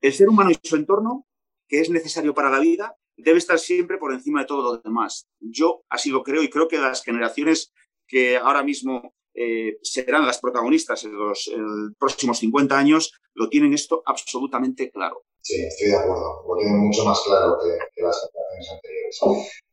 El 0.00 0.12
ser 0.14 0.30
humano 0.30 0.50
y 0.50 0.56
su 0.66 0.76
entorno, 0.76 1.26
que 1.68 1.80
es 1.80 1.90
necesario 1.90 2.32
para 2.32 2.48
la 2.48 2.58
vida, 2.58 2.96
debe 3.18 3.36
estar 3.36 3.58
siempre 3.58 3.98
por 3.98 4.14
encima 4.14 4.40
de 4.40 4.46
todo 4.46 4.62
lo 4.62 4.80
demás. 4.80 5.28
Yo 5.40 5.82
así 5.90 6.08
lo 6.08 6.22
creo 6.22 6.42
y 6.42 6.48
creo 6.48 6.68
que 6.68 6.78
las 6.78 7.04
generaciones 7.04 7.70
que 8.08 8.38
ahora 8.38 8.62
mismo 8.62 9.12
eh, 9.34 9.78
serán 9.82 10.26
las 10.26 10.38
protagonistas 10.40 11.04
en 11.04 11.14
los, 11.16 11.50
próximos 11.98 12.38
50 12.38 12.76
años 12.76 13.12
lo 13.34 13.48
tienen 13.48 13.72
esto 13.72 14.02
absolutamente 14.04 14.90
claro. 14.90 15.22
Sí, 15.40 15.62
estoy 15.62 15.88
de 15.88 15.96
acuerdo. 15.96 16.44
Lo 16.46 16.56
tienen 16.56 16.78
mucho 16.78 17.04
más 17.04 17.20
claro 17.26 17.56
que, 17.62 18.02
las 18.02 18.28
generaciones 18.28 18.70
anteriores. 18.72 19.20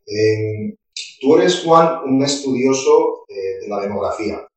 Eh, 0.05 0.77
tú 1.19 1.37
eres, 1.37 1.63
Juan, 1.63 2.03
un 2.05 2.23
estudioso 2.23 3.25
eh, 3.27 3.61
de 3.61 3.67
la 3.67 3.81
demografía. 3.81 4.47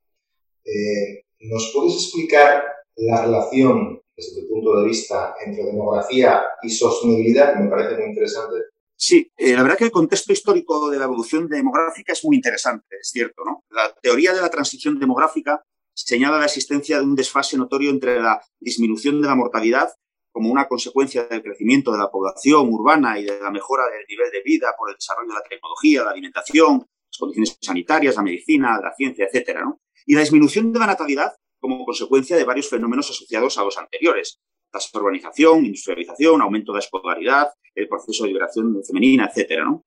¿Nos 1.40 1.72
puedes 1.74 1.94
explicar 1.94 2.62
la 2.96 3.24
relación 3.24 4.00
desde 4.14 4.42
tu 4.42 4.48
punto 4.48 4.78
de 4.78 4.86
vista 4.86 5.34
entre 5.44 5.64
demografía 5.64 6.42
y 6.62 6.70
sostenibilidad? 6.70 7.56
Me 7.56 7.68
parece 7.68 7.96
muy 7.96 8.10
interesante. 8.10 8.56
Sí, 9.02 9.32
eh, 9.38 9.54
la 9.54 9.62
verdad 9.62 9.78
que 9.78 9.84
el 9.84 9.90
contexto 9.90 10.30
histórico 10.30 10.90
de 10.90 10.98
la 10.98 11.06
evolución 11.06 11.48
demográfica 11.48 12.12
es 12.12 12.22
muy 12.22 12.36
interesante, 12.36 12.96
es 13.00 13.08
cierto, 13.08 13.42
¿no? 13.46 13.64
La 13.70 13.94
teoría 13.94 14.34
de 14.34 14.42
la 14.42 14.50
transición 14.50 14.98
demográfica 14.98 15.64
señala 15.94 16.38
la 16.38 16.44
existencia 16.44 16.98
de 16.98 17.04
un 17.04 17.14
desfase 17.14 17.56
notorio 17.56 17.88
entre 17.88 18.20
la 18.20 18.42
disminución 18.60 19.22
de 19.22 19.28
la 19.28 19.34
mortalidad 19.34 19.88
como 20.30 20.50
una 20.50 20.68
consecuencia 20.68 21.24
del 21.24 21.42
crecimiento 21.42 21.92
de 21.92 21.98
la 21.98 22.10
población 22.10 22.68
urbana 22.70 23.18
y 23.18 23.24
de 23.24 23.40
la 23.40 23.50
mejora 23.50 23.84
del 23.84 24.04
nivel 24.06 24.30
de 24.32 24.42
vida 24.42 24.74
por 24.78 24.90
el 24.90 24.96
desarrollo 24.96 25.28
de 25.28 25.34
la 25.34 25.48
tecnología, 25.48 26.04
la 26.04 26.10
alimentación, 26.10 26.86
las 27.10 27.18
condiciones 27.18 27.58
sanitarias, 27.58 28.16
la 28.16 28.22
medicina, 28.22 28.78
la 28.82 28.92
ciencia, 28.94 29.24
etcétera, 29.24 29.64
¿no? 29.64 29.80
Y 30.04 30.14
la 30.14 30.20
disminución 30.20 30.74
de 30.74 30.78
la 30.78 30.86
natalidad 30.86 31.32
como 31.58 31.86
consecuencia 31.86 32.36
de 32.36 32.44
varios 32.44 32.68
fenómenos 32.68 33.08
asociados 33.08 33.56
a 33.56 33.64
los 33.64 33.78
anteriores, 33.78 34.40
tasa 34.70 34.88
de 34.92 34.98
urbanización, 34.98 35.64
industrialización, 35.66 36.42
aumento 36.42 36.72
de 36.72 36.76
la 36.76 36.84
escolaridad, 36.84 37.48
el 37.74 37.88
proceso 37.88 38.24
de 38.24 38.28
liberación 38.28 38.80
femenina, 38.86 39.26
etcétera, 39.26 39.64
¿no? 39.64 39.84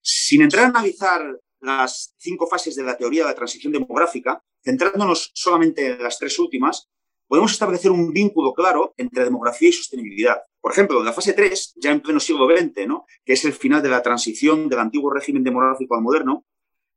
Sin 0.00 0.42
entrar 0.42 0.64
a 0.64 0.68
analizar 0.68 1.22
las 1.60 2.14
cinco 2.18 2.46
fases 2.46 2.74
de 2.74 2.82
la 2.82 2.96
teoría 2.96 3.22
de 3.22 3.28
la 3.28 3.34
transición 3.34 3.72
demográfica, 3.72 4.42
centrándonos 4.64 5.30
solamente 5.34 5.86
en 5.86 6.02
las 6.02 6.18
tres 6.18 6.38
últimas, 6.38 6.88
podemos 7.28 7.52
establecer 7.52 7.90
un 7.90 8.12
vínculo 8.12 8.52
claro 8.52 8.94
entre 8.96 9.24
demografía 9.24 9.68
y 9.70 9.72
sostenibilidad. 9.72 10.42
Por 10.60 10.72
ejemplo, 10.72 10.98
en 10.98 11.06
la 11.06 11.12
fase 11.12 11.32
3, 11.32 11.74
ya 11.76 11.90
en 11.90 12.00
pleno 12.00 12.20
siglo 12.20 12.46
XX, 12.46 12.86
¿no? 12.86 13.06
que 13.24 13.32
es 13.32 13.44
el 13.44 13.52
final 13.52 13.82
de 13.82 13.88
la 13.88 14.02
transición 14.02 14.68
del 14.68 14.80
antiguo 14.80 15.10
régimen 15.10 15.42
demográfico 15.42 15.94
al 15.94 16.02
moderno, 16.02 16.44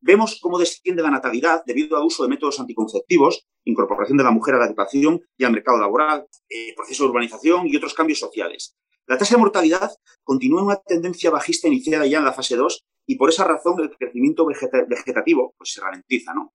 vemos 0.02 0.40
cómo 0.42 0.60
desciende 0.60 1.02
la 1.02 1.12
natalidad 1.12 1.64
debido 1.66 1.98
al 1.98 2.06
uso 2.06 2.24
de 2.24 2.30
métodos 2.30 2.60
anticonceptivos, 2.60 3.48
incorporación 3.64 4.18
de 4.18 4.24
la 4.24 4.32
mujer 4.32 4.56
a 4.56 4.60
la 4.60 4.66
educación 4.66 5.22
y 5.38 5.44
al 5.44 5.52
mercado 5.52 5.78
laboral, 5.78 6.28
eh, 6.50 6.74
proceso 6.76 7.04
de 7.04 7.10
urbanización 7.10 7.68
y 7.68 7.76
otros 7.76 7.94
cambios 7.94 8.20
sociales. 8.20 8.76
La 9.08 9.18
tasa 9.18 9.36
de 9.36 9.42
mortalidad 9.42 9.92
continúa 10.24 10.62
en 10.62 10.66
una 10.66 10.76
tendencia 10.78 11.30
bajista 11.30 11.68
iniciada 11.68 12.06
ya 12.06 12.18
en 12.18 12.26
la 12.26 12.34
fase 12.34 12.56
2 12.56 12.86
y 13.08 13.16
por 13.16 13.30
esa 13.30 13.44
razón 13.44 13.80
el 13.80 13.92
crecimiento 13.92 14.46
vegetativo 14.46 15.54
pues, 15.58 15.74
se 15.74 15.82
ralentiza. 15.82 16.34
¿no? 16.34 16.54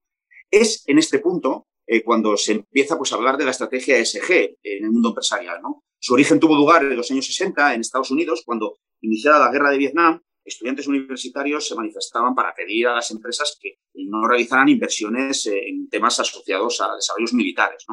Es 0.51 0.83
en 0.87 0.99
este 0.99 1.21
punto 1.21 1.69
eh, 1.87 2.03
cuando 2.03 2.37
se 2.37 2.53
empieza 2.53 2.99
pues, 2.99 3.13
a 3.13 3.17
hablar 3.17 3.37
de 3.37 3.45
la 3.45 3.53
estrategia 3.53 3.99
ESG 3.99 4.59
en 4.63 4.85
el 4.85 4.91
mundo 4.91 5.11
empresarial. 5.11 5.63
¿no? 5.63 5.85
Su 6.01 6.15
origen 6.15 6.41
tuvo 6.41 6.57
lugar 6.57 6.83
en 6.83 6.97
los 6.97 7.11
años 7.11 7.27
60 7.27 7.75
en 7.75 7.83
Estados 7.83 8.11
Unidos, 8.11 8.43
cuando, 8.45 8.79
iniciada 9.01 9.39
la 9.39 9.53
guerra 9.53 9.71
de 9.71 9.79
Vietnam, 9.79 10.21
estudiantes 10.51 10.87
universitarios 10.87 11.67
se 11.67 11.75
manifestaban 11.75 12.35
para 12.35 12.55
pedir 12.55 12.87
a 12.89 12.95
las 12.95 13.11
empresas 13.11 13.59
que 13.61 13.79
no 13.95 14.27
realizaran 14.27 14.69
inversiones 14.69 15.47
en 15.47 15.89
temas 15.89 16.21
asociados 16.21 16.81
a 16.81 16.95
desarrollos 16.95 17.33
militares. 17.33 17.85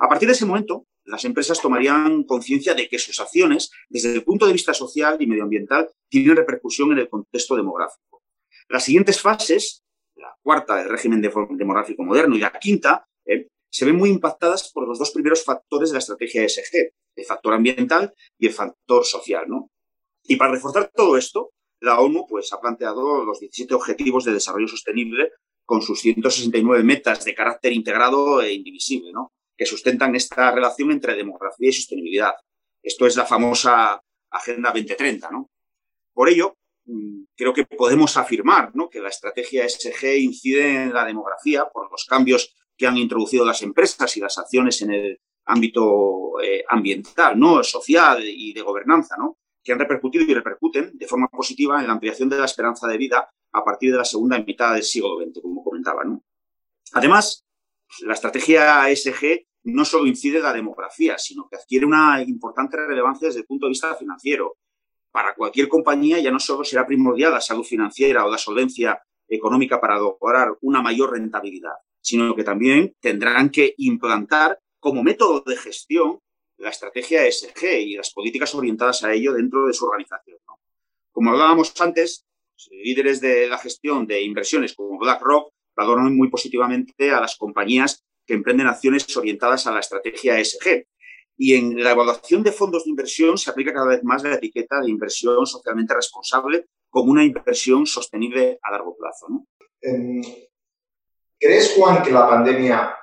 A 0.00 0.08
partir 0.08 0.28
de 0.28 0.34
ese 0.34 0.46
momento, 0.46 0.86
las 1.04 1.24
empresas 1.24 1.60
tomarían 1.60 2.24
conciencia 2.24 2.74
de 2.74 2.88
que 2.88 2.98
sus 2.98 3.18
acciones, 3.20 3.70
desde 3.88 4.14
el 4.14 4.24
punto 4.24 4.46
de 4.46 4.52
vista 4.52 4.72
social 4.72 5.16
y 5.20 5.26
medioambiental, 5.26 5.90
tienen 6.08 6.36
repercusión 6.36 6.92
en 6.92 6.98
el 6.98 7.08
contexto 7.08 7.56
demográfico. 7.56 8.22
Las 8.68 8.84
siguientes 8.84 9.20
fases, 9.20 9.82
la 10.14 10.34
cuarta 10.42 10.76
del 10.76 10.88
régimen 10.88 11.20
demográfico 11.20 12.04
moderno 12.04 12.36
y 12.36 12.40
la 12.40 12.52
quinta, 12.52 13.06
eh, 13.24 13.48
se 13.68 13.84
ven 13.84 13.96
muy 13.96 14.10
impactadas 14.10 14.70
por 14.72 14.86
los 14.86 14.98
dos 14.98 15.10
primeros 15.10 15.44
factores 15.44 15.90
de 15.90 15.94
la 15.94 15.98
estrategia 16.00 16.44
ESG, 16.44 16.92
el 17.16 17.24
factor 17.24 17.54
ambiental 17.54 18.14
y 18.38 18.46
el 18.46 18.52
factor 18.52 19.04
social. 19.04 19.46
Y 20.24 20.36
para 20.36 20.52
reforzar 20.52 20.90
todo 20.94 21.16
esto, 21.16 21.52
la 21.82 21.98
ONU 21.98 22.26
pues, 22.28 22.52
ha 22.52 22.60
planteado 22.60 23.24
los 23.24 23.40
17 23.40 23.74
Objetivos 23.74 24.24
de 24.24 24.32
Desarrollo 24.32 24.68
Sostenible 24.68 25.32
con 25.64 25.82
sus 25.82 26.00
169 26.00 26.82
metas 26.84 27.24
de 27.24 27.34
carácter 27.34 27.72
integrado 27.72 28.40
e 28.40 28.52
indivisible, 28.52 29.12
¿no? 29.12 29.32
que 29.56 29.66
sustentan 29.66 30.14
esta 30.14 30.50
relación 30.52 30.92
entre 30.92 31.14
demografía 31.14 31.68
y 31.68 31.72
sostenibilidad. 31.72 32.34
Esto 32.82 33.06
es 33.06 33.16
la 33.16 33.26
famosa 33.26 34.00
Agenda 34.30 34.70
2030. 34.70 35.30
¿no? 35.30 35.50
Por 36.12 36.28
ello, 36.28 36.56
mm, 36.84 37.24
creo 37.36 37.52
que 37.52 37.64
podemos 37.64 38.16
afirmar 38.16 38.74
¿no? 38.74 38.88
que 38.88 39.00
la 39.00 39.08
estrategia 39.08 39.68
SG 39.68 40.18
incide 40.18 40.84
en 40.84 40.92
la 40.92 41.04
demografía 41.04 41.66
por 41.66 41.90
los 41.90 42.04
cambios 42.04 42.54
que 42.76 42.86
han 42.86 42.96
introducido 42.96 43.44
las 43.44 43.62
empresas 43.62 44.16
y 44.16 44.20
las 44.20 44.38
acciones 44.38 44.80
en 44.82 44.92
el 44.92 45.20
ámbito 45.46 46.40
eh, 46.40 46.64
ambiental, 46.68 47.38
¿no? 47.38 47.62
social 47.64 48.22
y 48.24 48.52
de 48.52 48.62
gobernanza, 48.62 49.16
¿no? 49.18 49.38
Que 49.62 49.72
han 49.72 49.78
repercutido 49.78 50.24
y 50.24 50.34
repercuten 50.34 50.90
de 50.94 51.06
forma 51.06 51.28
positiva 51.28 51.80
en 51.80 51.86
la 51.86 51.94
ampliación 51.94 52.28
de 52.28 52.38
la 52.38 52.44
esperanza 52.46 52.88
de 52.88 52.98
vida 52.98 53.30
a 53.52 53.64
partir 53.64 53.92
de 53.92 53.98
la 53.98 54.04
segunda 54.04 54.38
mitad 54.38 54.74
del 54.74 54.82
siglo 54.82 55.18
XX, 55.18 55.40
como 55.40 55.62
comentaba. 55.62 56.04
¿no? 56.04 56.22
Además, 56.92 57.44
la 58.00 58.14
estrategia 58.14 58.88
ESG 58.90 59.46
no 59.64 59.84
solo 59.84 60.06
incide 60.06 60.38
en 60.38 60.44
la 60.44 60.52
demografía, 60.52 61.18
sino 61.18 61.48
que 61.48 61.56
adquiere 61.56 61.86
una 61.86 62.22
importante 62.22 62.76
relevancia 62.76 63.28
desde 63.28 63.40
el 63.40 63.46
punto 63.46 63.66
de 63.66 63.70
vista 63.70 63.94
financiero. 63.94 64.56
Para 65.10 65.34
cualquier 65.34 65.68
compañía 65.68 66.18
ya 66.20 66.30
no 66.30 66.40
solo 66.40 66.64
será 66.64 66.86
primordial 66.86 67.32
la 67.32 67.40
salud 67.40 67.64
financiera 67.64 68.24
o 68.24 68.30
la 68.30 68.38
solvencia 68.38 69.02
económica 69.28 69.80
para 69.80 69.98
lograr 69.98 70.56
una 70.62 70.82
mayor 70.82 71.12
rentabilidad, 71.12 71.74
sino 72.00 72.34
que 72.34 72.44
también 72.44 72.94
tendrán 73.00 73.50
que 73.50 73.74
implantar 73.76 74.58
como 74.80 75.02
método 75.02 75.42
de 75.46 75.56
gestión 75.56 76.18
la 76.62 76.70
estrategia 76.70 77.26
ESG 77.26 77.64
y 77.80 77.96
las 77.96 78.12
políticas 78.12 78.54
orientadas 78.54 79.02
a 79.02 79.12
ello 79.12 79.32
dentro 79.32 79.66
de 79.66 79.74
su 79.74 79.84
organización. 79.84 80.38
Como 81.10 81.30
hablábamos 81.30 81.78
antes, 81.80 82.24
líderes 82.70 83.20
de 83.20 83.48
la 83.48 83.58
gestión 83.58 84.06
de 84.06 84.22
inversiones 84.22 84.74
como 84.74 84.98
BlackRock 84.98 85.52
valoran 85.74 86.16
muy 86.16 86.30
positivamente 86.30 87.10
a 87.10 87.20
las 87.20 87.36
compañías 87.36 88.04
que 88.24 88.34
emprenden 88.34 88.68
acciones 88.68 89.16
orientadas 89.16 89.66
a 89.66 89.72
la 89.72 89.80
estrategia 89.80 90.38
ESG. 90.38 90.86
Y 91.36 91.54
en 91.54 91.82
la 91.82 91.90
evaluación 91.90 92.44
de 92.44 92.52
fondos 92.52 92.84
de 92.84 92.90
inversión 92.90 93.36
se 93.36 93.50
aplica 93.50 93.72
cada 93.72 93.86
vez 93.86 94.04
más 94.04 94.22
la 94.22 94.34
etiqueta 94.34 94.80
de 94.80 94.90
inversión 94.90 95.44
socialmente 95.44 95.94
responsable 95.94 96.66
como 96.88 97.10
una 97.10 97.24
inversión 97.24 97.86
sostenible 97.86 98.58
a 98.62 98.70
largo 98.70 98.96
plazo. 98.96 99.26
Em, 99.80 100.22
¿Crees, 101.40 101.74
Juan, 101.74 102.04
que 102.04 102.12
la 102.12 102.28
pandemia 102.28 102.94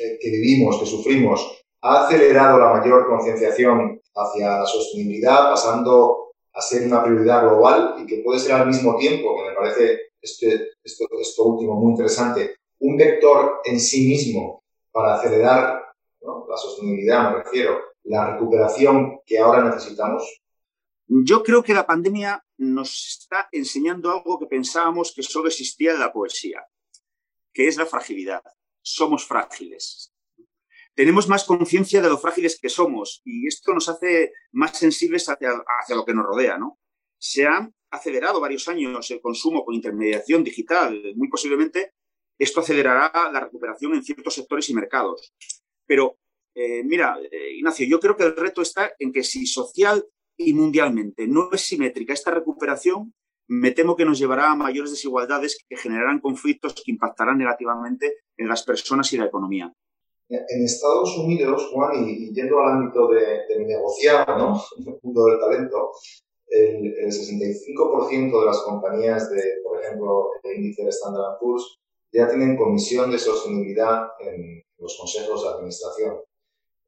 eh, 0.00 0.18
que 0.20 0.30
vivimos, 0.30 0.80
que 0.80 0.86
sufrimos, 0.86 1.57
ha 1.80 2.06
acelerado 2.06 2.58
la 2.58 2.74
mayor 2.74 3.06
concienciación 3.06 4.00
hacia 4.14 4.58
la 4.58 4.66
sostenibilidad, 4.66 5.50
pasando 5.50 6.32
a 6.52 6.60
ser 6.60 6.86
una 6.86 7.02
prioridad 7.04 7.42
global 7.42 7.94
y 7.98 8.06
que 8.06 8.22
puede 8.24 8.40
ser 8.40 8.52
al 8.52 8.66
mismo 8.66 8.96
tiempo, 8.96 9.36
que 9.36 9.50
me 9.50 9.54
parece 9.54 10.00
este, 10.20 10.70
esto, 10.82 11.06
esto 11.20 11.44
último 11.44 11.74
muy 11.74 11.92
interesante, 11.92 12.56
un 12.80 12.96
vector 12.96 13.60
en 13.64 13.78
sí 13.78 14.08
mismo 14.08 14.64
para 14.90 15.14
acelerar 15.14 15.84
la 16.48 16.56
sostenibilidad, 16.56 17.30
me 17.30 17.42
refiero, 17.44 17.78
la 18.04 18.32
recuperación 18.32 19.20
que 19.24 19.38
ahora 19.38 19.64
necesitamos? 19.64 20.42
Yo 21.06 21.42
creo 21.42 21.62
que 21.62 21.74
la 21.74 21.86
pandemia 21.86 22.44
nos 22.58 23.06
está 23.06 23.48
enseñando 23.52 24.10
algo 24.10 24.38
que 24.38 24.46
pensábamos 24.46 25.12
que 25.14 25.22
solo 25.22 25.48
existía 25.48 25.92
en 25.92 26.00
la 26.00 26.12
poesía, 26.12 26.66
que 27.52 27.68
es 27.68 27.76
la 27.76 27.86
fragilidad. 27.86 28.42
Somos 28.82 29.26
frágiles 29.26 30.07
tenemos 30.98 31.28
más 31.28 31.44
conciencia 31.44 32.02
de 32.02 32.08
lo 32.08 32.18
frágiles 32.18 32.58
que 32.60 32.68
somos 32.68 33.22
y 33.24 33.46
esto 33.46 33.72
nos 33.72 33.88
hace 33.88 34.32
más 34.50 34.76
sensibles 34.76 35.28
hacia, 35.28 35.52
lo 35.94 36.04
que 36.04 36.12
nos 36.12 36.26
rodea. 36.26 36.58
¿no? 36.58 36.80
Se 37.16 37.46
ha 37.46 37.70
acelerado 37.92 38.40
varios 38.40 38.66
años 38.66 39.08
el 39.12 39.20
consumo 39.20 39.64
con 39.64 39.76
intermediación 39.76 40.42
digital. 40.42 41.00
Muy 41.14 41.28
posiblemente 41.28 41.92
esto 42.36 42.58
acelerará 42.58 43.12
la 43.32 43.38
recuperación 43.38 43.94
en 43.94 44.02
ciertos 44.02 44.34
sectores 44.34 44.68
y 44.70 44.74
mercados. 44.74 45.32
Pero, 45.86 46.18
eh, 46.56 46.82
mira, 46.82 47.16
eh, 47.30 47.52
Ignacio, 47.58 47.86
yo 47.86 48.00
creo 48.00 48.16
que 48.16 48.24
el 48.24 48.34
reto 48.34 48.60
está 48.60 48.90
en 48.98 49.12
que 49.12 49.22
si 49.22 49.46
social 49.46 50.04
y 50.36 50.52
mundialmente 50.52 51.28
no 51.28 51.50
es 51.52 51.60
simétrica 51.60 52.12
esta 52.12 52.32
recuperación, 52.32 53.14
me 53.46 53.70
temo 53.70 53.94
que 53.94 54.04
nos 54.04 54.18
llevará 54.18 54.50
a 54.50 54.56
mayores 54.56 54.90
desigualdades 54.90 55.64
que 55.68 55.76
generarán 55.76 56.18
conflictos 56.18 56.74
que 56.74 56.90
impactarán 56.90 57.38
negativamente 57.38 58.16
en 58.36 58.48
las 58.48 58.64
personas 58.64 59.12
y 59.12 59.16
la 59.16 59.26
economía. 59.26 59.72
En 60.28 60.62
Estados 60.62 61.16
Unidos, 61.16 61.70
Juan, 61.72 62.06
y, 62.06 62.32
yendo 62.34 62.60
al 62.60 62.72
ámbito 62.72 63.08
de, 63.08 63.46
de 63.48 63.58
mi 63.58 63.64
negociado, 63.64 64.36
¿no? 64.36 64.62
el 64.78 64.98
mundo 65.02 65.24
del 65.24 65.40
talento, 65.40 65.92
el, 66.48 66.86
el 66.98 67.06
65% 67.06 68.40
de 68.40 68.46
las 68.46 68.58
compañías 68.62 69.30
de, 69.30 69.42
por 69.64 69.82
ejemplo, 69.82 70.30
el 70.42 70.56
índice 70.56 70.84
de 70.84 70.90
Standard 70.90 71.38
Poor's 71.40 71.78
ya 72.12 72.28
tienen 72.28 72.56
comisión 72.56 73.10
de 73.10 73.18
sostenibilidad 73.18 74.08
en 74.20 74.62
los 74.78 74.96
consejos 74.98 75.42
de 75.42 75.48
administración. 75.48 76.20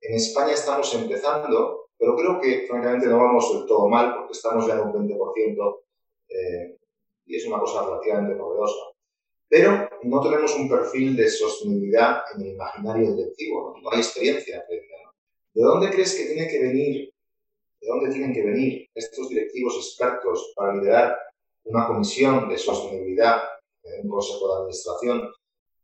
En 0.01 0.15
España 0.15 0.53
estamos 0.53 0.93
empezando, 0.95 1.89
pero 1.99 2.17
creo 2.17 2.41
que 2.41 2.67
francamente 2.67 3.07
no 3.07 3.19
vamos 3.19 3.53
del 3.53 3.67
todo 3.67 3.89
mal 3.89 4.15
porque 4.15 4.33
estamos 4.33 4.67
ya 4.67 4.75
en 4.75 4.81
un 4.81 4.93
20% 4.93 5.81
eh, 6.29 6.77
y 7.27 7.37
es 7.37 7.47
una 7.47 7.59
cosa 7.59 7.85
relativamente 7.85 8.35
novedosa. 8.35 8.81
Pero 9.49 9.90
no 10.03 10.21
tenemos 10.21 10.55
un 10.57 10.69
perfil 10.69 11.17
de 11.17 11.29
sostenibilidad 11.29 12.23
en 12.35 12.43
el 12.43 12.49
imaginario 12.55 13.15
directivo, 13.15 13.77
no, 13.83 13.91
hay 13.91 13.99
experiencia 13.99 14.65
¿De 15.53 15.63
dónde 15.63 15.91
crees 15.91 16.15
que 16.15 16.27
tiene 16.27 16.49
que 16.49 16.61
venir, 16.61 17.13
de 17.81 17.89
dónde 17.89 18.11
tienen 18.11 18.33
que 18.33 18.43
venir 18.43 18.89
estos 18.95 19.29
directivos 19.29 19.77
expertos 19.77 20.53
para 20.55 20.77
liderar 20.77 21.19
una 21.65 21.87
comisión 21.87 22.49
de 22.49 22.57
sostenibilidad 22.57 23.43
en 23.83 24.05
un 24.05 24.11
consejo 24.11 24.49
de 24.49 24.55
administración 24.61 25.33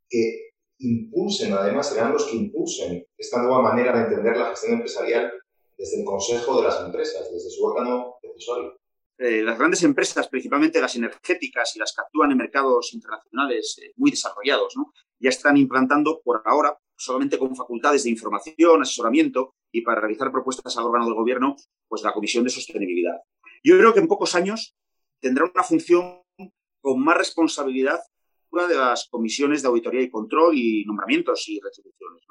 que 0.09 0.51
impulsen, 0.79 1.53
además 1.53 1.89
serán 1.89 2.13
los 2.13 2.27
que 2.27 2.37
impulsen 2.37 3.05
esta 3.19 3.43
nueva 3.43 3.63
manera 3.63 3.93
de 3.93 4.05
entender 4.05 4.37
la 4.37 4.51
gestión 4.51 4.75
empresarial 4.75 5.33
desde 5.77 6.01
el 6.01 6.05
consejo 6.05 6.57
de 6.59 6.69
las 6.69 6.81
empresas, 6.85 7.31
desde 7.33 7.51
su 7.51 7.65
órgano 7.65 8.17
decisorio? 8.23 8.79
Eh, 9.19 9.43
las 9.43 9.59
grandes 9.59 9.83
empresas, 9.83 10.29
principalmente 10.29 10.81
las 10.81 10.95
energéticas 10.97 11.75
y 11.75 11.79
las 11.79 11.95
que 11.95 12.03
actúan 12.03 12.33
en 12.33 12.39
mercados 12.39 12.93
internacionales 12.93 13.79
eh, 13.83 13.93
muy 13.97 14.11
desarrollados, 14.11 14.75
ya 15.19 15.31
están 15.31 15.57
implantando 15.57 16.21
por 16.23 16.43
ahora, 16.45 16.77
solamente 16.97 17.39
con 17.39 17.57
facultades 17.57 18.05
de 18.05 18.11
información, 18.11 18.83
asesoramiento 18.83 19.55
y 19.73 19.81
para 19.81 20.01
realizar 20.01 20.31
propuestas 20.31 20.77
al 20.77 20.85
órgano 20.85 21.07
del 21.07 21.15
gobierno, 21.15 21.57
pues 21.89 22.03
la 22.03 22.13
Comisión 22.13 22.45
de 22.45 22.51
Sostenibilidad. 22.51 23.17
Yo 23.65 23.79
creo 23.79 23.95
que 23.95 24.01
en 24.01 24.09
pocos 24.09 24.35
años 24.35 24.77
tendrá 25.21 25.45
una 25.45 25.63
función 25.63 26.23
con 26.81 27.01
más 27.03 27.17
responsabilidad 27.17 28.01
de 28.65 28.75
las 28.75 29.09
comisiones 29.11 29.63
de 29.63 29.69
auditoría 29.69 30.01
y 30.01 30.11
control 30.11 30.57
y 30.57 30.85
nombramientos 30.87 31.47
y 31.49 31.61
retribuciones. 31.61 32.23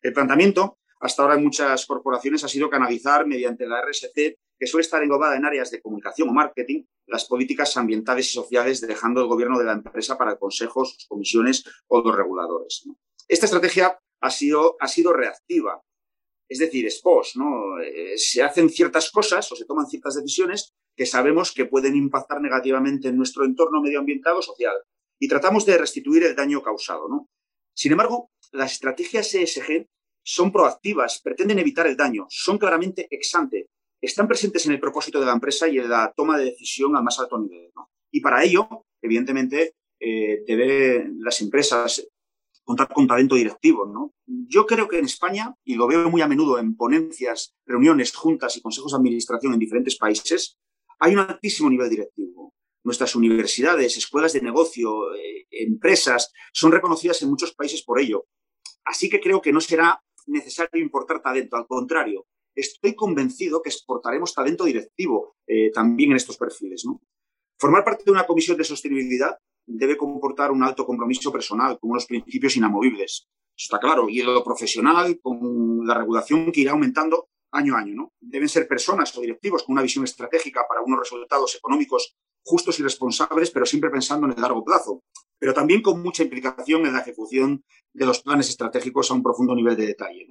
El 0.00 0.12
planteamiento 0.12 0.78
hasta 1.00 1.22
ahora 1.22 1.34
en 1.34 1.42
muchas 1.42 1.84
corporaciones 1.86 2.44
ha 2.44 2.48
sido 2.48 2.70
canalizar 2.70 3.26
mediante 3.26 3.66
la 3.66 3.82
RSC, 3.82 4.38
que 4.62 4.68
suele 4.68 4.82
estar 4.82 5.02
englobada 5.02 5.36
en 5.36 5.44
áreas 5.44 5.72
de 5.72 5.82
comunicación 5.82 6.28
o 6.28 6.32
marketing, 6.32 6.84
las 7.08 7.24
políticas 7.24 7.76
ambientales 7.76 8.30
y 8.30 8.32
sociales, 8.32 8.80
dejando 8.80 9.20
el 9.20 9.26
gobierno 9.26 9.58
de 9.58 9.64
la 9.64 9.72
empresa 9.72 10.16
para 10.16 10.36
consejos, 10.36 11.04
comisiones 11.08 11.64
o 11.88 12.00
los 12.00 12.16
reguladores. 12.16 12.84
Esta 13.26 13.46
estrategia 13.46 13.98
ha 14.20 14.30
sido, 14.30 14.76
ha 14.78 14.86
sido 14.86 15.12
reactiva, 15.14 15.82
es 16.48 16.60
decir, 16.60 16.86
es 16.86 17.00
post. 17.00 17.34
Eh, 17.84 18.16
se 18.16 18.40
hacen 18.44 18.70
ciertas 18.70 19.10
cosas 19.10 19.50
o 19.50 19.56
se 19.56 19.64
toman 19.64 19.88
ciertas 19.88 20.14
decisiones 20.14 20.72
que 20.96 21.06
sabemos 21.06 21.50
que 21.50 21.64
pueden 21.64 21.96
impactar 21.96 22.40
negativamente 22.40 23.08
en 23.08 23.16
nuestro 23.16 23.44
entorno 23.44 23.82
medioambiental 23.82 24.36
o 24.36 24.42
social 24.42 24.76
y 25.18 25.26
tratamos 25.26 25.66
de 25.66 25.76
restituir 25.76 26.22
el 26.22 26.36
daño 26.36 26.62
causado. 26.62 27.08
Sin 27.74 27.90
embargo, 27.90 28.30
las 28.52 28.74
estrategias 28.74 29.34
ESG 29.34 29.88
son 30.24 30.52
proactivas, 30.52 31.20
pretenden 31.20 31.58
evitar 31.58 31.88
el 31.88 31.96
daño, 31.96 32.26
son 32.28 32.58
claramente 32.58 33.08
ex 33.10 33.34
ante, 33.34 33.68
están 34.02 34.26
presentes 34.26 34.66
en 34.66 34.72
el 34.72 34.80
propósito 34.80 35.20
de 35.20 35.26
la 35.26 35.32
empresa 35.32 35.68
y 35.68 35.78
en 35.78 35.88
la 35.88 36.12
toma 36.14 36.36
de 36.36 36.46
decisión 36.46 36.96
al 36.96 37.04
más 37.04 37.18
alto 37.20 37.38
nivel. 37.38 37.70
Y 38.10 38.20
para 38.20 38.42
ello, 38.42 38.68
evidentemente, 39.00 39.76
eh, 40.00 40.42
deben 40.46 41.18
las 41.20 41.40
empresas 41.40 42.06
contar 42.64 42.88
con 42.88 43.06
talento 43.06 43.36
directivo. 43.36 43.86
¿no? 43.86 44.12
Yo 44.26 44.66
creo 44.66 44.88
que 44.88 44.98
en 44.98 45.04
España, 45.04 45.54
y 45.64 45.76
lo 45.76 45.86
veo 45.86 46.10
muy 46.10 46.20
a 46.20 46.28
menudo 46.28 46.58
en 46.58 46.76
ponencias, 46.76 47.54
reuniones, 47.64 48.14
juntas 48.14 48.56
y 48.56 48.60
consejos 48.60 48.92
de 48.92 48.98
administración 48.98 49.52
en 49.52 49.60
diferentes 49.60 49.96
países, 49.96 50.58
hay 50.98 51.14
un 51.14 51.20
altísimo 51.20 51.70
nivel 51.70 51.88
directivo. 51.88 52.54
Nuestras 52.84 53.14
universidades, 53.14 53.96
escuelas 53.96 54.32
de 54.32 54.40
negocio, 54.40 55.14
eh, 55.14 55.46
empresas, 55.50 56.32
son 56.52 56.72
reconocidas 56.72 57.22
en 57.22 57.30
muchos 57.30 57.54
países 57.54 57.82
por 57.82 58.00
ello. 58.00 58.26
Así 58.84 59.08
que 59.08 59.20
creo 59.20 59.40
que 59.40 59.52
no 59.52 59.60
será 59.60 60.02
necesario 60.26 60.82
importar 60.82 61.22
talento, 61.22 61.56
al 61.56 61.66
contrario, 61.66 62.26
estoy 62.54 62.94
convencido 62.94 63.62
que 63.62 63.70
exportaremos 63.70 64.34
talento 64.34 64.64
directivo 64.64 65.36
eh, 65.46 65.70
también 65.72 66.10
en 66.10 66.16
estos 66.16 66.36
perfiles. 66.36 66.84
Formar 67.58 67.84
parte 67.84 68.04
de 68.04 68.10
una 68.10 68.26
comisión 68.26 68.56
de 68.56 68.64
sostenibilidad 68.64 69.36
debe 69.66 69.96
comportar 69.96 70.50
un 70.50 70.62
alto 70.62 70.84
compromiso 70.84 71.32
personal 71.32 71.78
con 71.78 71.90
unos 71.90 72.06
principios 72.06 72.56
inamovibles. 72.56 73.28
Eso 73.56 73.66
está 73.66 73.78
claro. 73.78 74.08
Y 74.08 74.22
lo 74.22 74.42
profesional, 74.42 75.20
con 75.22 75.86
la 75.86 75.94
regulación 75.94 76.50
que 76.50 76.62
irá 76.62 76.72
aumentando 76.72 77.28
año 77.52 77.76
a 77.76 77.80
año. 77.80 77.94
¿no? 77.94 78.12
Deben 78.20 78.48
ser 78.48 78.66
personas 78.66 79.16
o 79.16 79.20
directivos 79.20 79.62
con 79.62 79.74
una 79.74 79.82
visión 79.82 80.04
estratégica 80.04 80.64
para 80.68 80.82
unos 80.82 81.00
resultados 81.00 81.54
económicos 81.54 82.16
justos 82.44 82.80
y 82.80 82.82
responsables, 82.82 83.50
pero 83.50 83.66
siempre 83.66 83.90
pensando 83.90 84.26
en 84.26 84.32
el 84.32 84.40
largo 84.40 84.64
plazo. 84.64 85.04
Pero 85.38 85.54
también 85.54 85.82
con 85.82 86.02
mucha 86.02 86.22
implicación 86.22 86.86
en 86.86 86.94
la 86.94 87.00
ejecución 87.00 87.64
de 87.92 88.06
los 88.06 88.22
planes 88.22 88.48
estratégicos 88.48 89.10
a 89.10 89.14
un 89.14 89.22
profundo 89.22 89.54
nivel 89.54 89.76
de 89.76 89.86
detalle. 89.86 90.26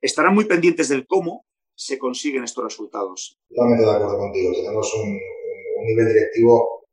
Estarán 0.00 0.34
muy 0.34 0.44
pendientes 0.44 0.88
del 0.88 1.06
cómo 1.06 1.44
se 1.74 1.98
consiguen 1.98 2.44
estos 2.44 2.64
resultados. 2.64 3.38
Totalmente 3.48 3.84
de 3.84 3.90
acuerdo 3.90 4.18
contigo. 4.18 4.52
Tenemos 4.52 4.94
un, 4.94 5.20
nivel 5.84 6.08
directivo 6.08 6.86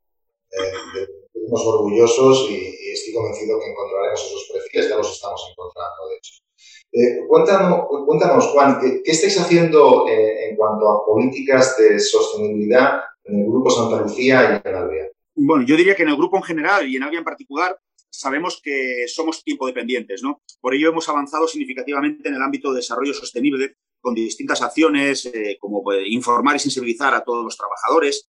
eh, 0.50 0.98
de 0.98 1.08
orgullosos 1.50 2.48
y, 2.50 2.54
y, 2.54 2.92
estoy 2.92 3.14
convencido 3.14 3.58
que 3.58 3.70
encontraremos 3.70 4.24
esos 4.24 4.50
perfiles, 4.52 4.88
ya 4.88 4.96
los 4.96 5.12
estamos 5.12 5.40
encontrando, 5.50 6.08
de 6.08 6.16
hecho. 6.16 6.44
Eh, 6.96 7.26
cuéntanos, 7.26 7.86
cuéntanos, 8.06 8.46
Juan, 8.48 8.78
¿qué, 8.80 9.10
estáis 9.10 9.40
haciendo 9.40 10.06
eh, 10.08 10.50
en 10.50 10.56
cuanto 10.56 10.88
a 10.88 11.04
políticas 11.04 11.76
de 11.76 11.98
sostenibilidad 11.98 13.00
en 13.24 13.40
el 13.40 13.46
Grupo 13.46 13.68
Santa 13.68 14.02
Lucía 14.02 14.62
y 14.64 14.68
en 14.68 14.74
Albia? 14.74 15.10
Bueno, 15.34 15.64
yo 15.66 15.76
diría 15.76 15.96
que 15.96 16.04
en 16.04 16.10
el 16.10 16.16
grupo 16.16 16.36
en 16.36 16.44
general 16.44 16.88
y 16.88 16.96
en 16.96 17.02
Albia 17.02 17.18
en 17.18 17.24
particular 17.24 17.76
sabemos 18.18 18.60
que 18.62 19.06
somos 19.08 19.42
tiempo 19.42 19.66
dependientes, 19.66 20.22
¿no? 20.22 20.42
Por 20.60 20.74
ello 20.74 20.90
hemos 20.90 21.08
avanzado 21.08 21.48
significativamente 21.48 22.28
en 22.28 22.34
el 22.34 22.42
ámbito 22.42 22.70
de 22.70 22.76
desarrollo 22.76 23.14
sostenible 23.14 23.76
con 24.00 24.14
distintas 24.14 24.62
acciones 24.62 25.26
eh, 25.26 25.56
como 25.58 25.82
informar 26.06 26.56
y 26.56 26.58
sensibilizar 26.58 27.14
a 27.14 27.24
todos 27.24 27.44
los 27.44 27.56
trabajadores. 27.56 28.28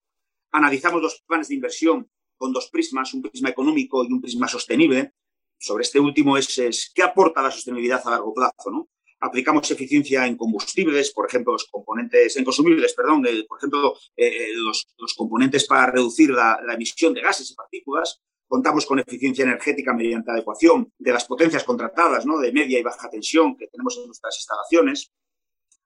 Analizamos 0.52 1.02
los 1.02 1.22
planes 1.26 1.48
de 1.48 1.54
inversión 1.54 2.10
con 2.36 2.52
dos 2.52 2.68
prismas, 2.70 3.12
un 3.14 3.22
prisma 3.22 3.50
económico 3.50 4.04
y 4.04 4.12
un 4.12 4.20
prisma 4.20 4.48
sostenible, 4.48 5.12
sobre 5.58 5.82
este 5.82 6.00
último 6.00 6.36
es, 6.36 6.92
qué 6.94 7.02
aporta 7.02 7.42
la 7.42 7.50
sostenibilidad 7.50 8.02
a 8.04 8.10
largo 8.10 8.34
plazo, 8.34 8.70
¿no? 8.70 8.88
Aplicamos 9.20 9.70
eficiencia 9.70 10.26
en 10.26 10.36
combustibles, 10.36 11.10
por 11.12 11.26
ejemplo, 11.26 11.52
los 11.52 11.64
componentes, 11.70 12.36
en 12.36 12.44
consumibles, 12.44 12.92
perdón, 12.92 13.26
por 13.48 13.58
ejemplo, 13.58 13.94
eh, 14.14 14.52
los, 14.54 14.86
componentes 15.16 15.64
para 15.64 15.90
reducir 15.90 16.30
la, 16.30 16.58
emisión 16.74 17.14
de 17.14 17.22
gases 17.22 17.50
y 17.50 17.54
partículas. 17.54 18.20
Contamos 18.48 18.86
con 18.86 18.98
eficiencia 18.98 19.44
energética 19.44 19.92
mediante 19.92 20.30
adecuación 20.30 20.92
de 20.98 21.12
las 21.12 21.26
potencias 21.26 21.64
contratadas, 21.64 22.26
¿no? 22.26 22.38
De 22.38 22.52
media 22.52 22.78
y 22.78 22.82
baja 22.82 23.10
tensión 23.10 23.56
que 23.56 23.66
tenemos 23.68 23.96
en 23.98 24.06
nuestras 24.06 24.36
instalaciones. 24.36 25.12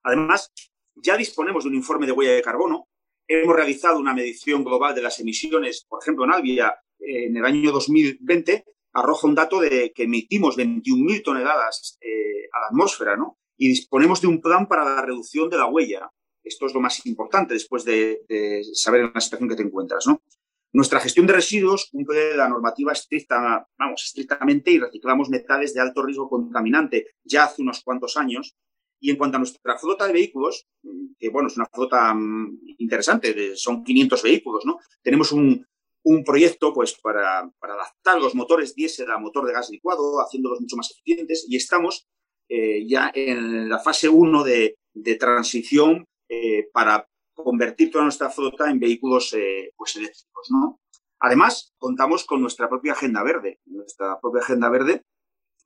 Además, 0.03 0.53
ya 0.95 1.17
disponemos 1.17 1.65
de 1.65 1.71
un 1.71 1.77
informe 1.77 2.07
de 2.07 2.13
huella 2.13 2.35
de 2.35 2.43
carbono. 2.43 2.89
Hemos 3.27 3.57
realizado 3.57 3.99
una 3.99 4.15
medición 4.15 4.65
global 4.65 4.95
de 4.95 5.03
las 5.03 5.21
emisiones, 5.21 5.87
por 5.89 6.03
ejemplo, 6.03 6.25
en 6.25 6.33
Albia, 6.33 6.75
en 6.99 7.37
el 7.37 7.45
año 7.45 7.73
2020 7.73 8.65
arroja 8.93 9.27
un 9.27 9.35
dato 9.35 9.61
de 9.61 9.93
que 9.95 10.05
emitimos 10.05 10.57
21.000 10.57 11.23
toneladas 11.23 11.99
eh, 12.01 12.49
a 12.53 12.61
la 12.61 12.67
atmósfera, 12.67 13.17
¿no? 13.17 13.39
Y 13.57 13.69
disponemos 13.69 14.21
de 14.21 14.27
un 14.27 14.41
plan 14.41 14.67
para 14.67 14.85
la 14.85 15.03
reducción 15.03 15.49
de 15.49 15.59
la 15.59 15.67
huella. 15.67 16.11
Esto 16.43 16.67
es 16.67 16.75
lo 16.75 16.81
más 16.81 17.05
importante 17.07 17.55
después 17.55 17.85
de, 17.85 18.23
saber 18.73 19.03
en 19.03 19.13
la 19.15 19.21
situación 19.21 19.49
que 19.49 19.57
te 19.57 19.63
encuentras, 19.63 20.07
¿no? 20.07 20.23
Nuestra 20.73 21.01
gestión 21.01 21.27
de 21.27 21.33
residuos 21.33 21.89
cumple 21.91 22.37
la 22.37 22.49
normativa 22.49 22.93
estricta, 22.93 23.67
vamos, 23.77 24.05
estrictamente 24.05 24.71
y 24.71 24.79
reciclamos 24.79 25.29
metales 25.29 25.75
de 25.75 25.81
alto 25.81 26.03
riesgo 26.03 26.29
contaminante 26.29 27.09
ya 27.25 27.45
hace 27.45 27.63
unos 27.63 27.83
cuantos 27.83 28.17
años. 28.17 28.55
Y 29.03 29.11
en 29.11 29.17
cuanto 29.17 29.37
a 29.37 29.41
nuestra 29.41 29.79
flota 29.79 30.07
de 30.07 30.13
vehículos, 30.13 30.69
que 31.19 31.31
bueno, 31.31 31.49
es 31.49 31.57
una 31.57 31.67
flota 31.73 32.15
mm, 32.15 32.61
interesante, 32.79 33.57
son 33.57 33.83
500 33.83 34.23
vehículos, 34.23 34.65
¿no? 34.67 34.79
Tenemos 35.03 35.33
un, 35.33 35.67
proyecto 36.25 36.73
pues, 36.73 36.95
para, 37.03 37.51
adaptar 37.61 38.21
los 38.21 38.35
motores 38.35 38.75
diésel 38.75 39.11
a 39.11 39.19
motor 39.19 39.47
de 39.47 39.53
gas 39.53 39.71
licuado, 39.71 40.21
haciéndolos 40.21 40.61
mucho 40.61 40.77
más 40.77 40.91
eficientes 40.91 41.47
y 41.49 41.57
estamos 41.57 42.07
eh, 42.49 42.87
ya 42.87 43.11
en 43.15 43.69
la 43.69 43.79
fase 43.79 44.09
1 44.09 44.45
de, 44.45 44.77
transición 45.19 46.05
eh, 46.29 46.69
para 46.73 47.09
convertir 47.43 47.91
toda 47.91 48.05
nuestra 48.05 48.31
flota 48.31 48.71
en 48.71 48.79
vehículos 48.79 49.33
eh, 49.35 49.73
pues, 49.77 49.97
eléctricos. 49.97 50.49
¿no? 50.51 50.81
Además, 51.21 51.75
contamos 51.79 52.25
con 52.25 52.41
nuestra 52.41 52.69
propia 52.69 52.93
agenda 52.93 53.23
verde, 53.23 53.61
nuestra 53.67 54.19
propia 54.21 54.43
agenda 54.43 54.69
verde 54.69 55.05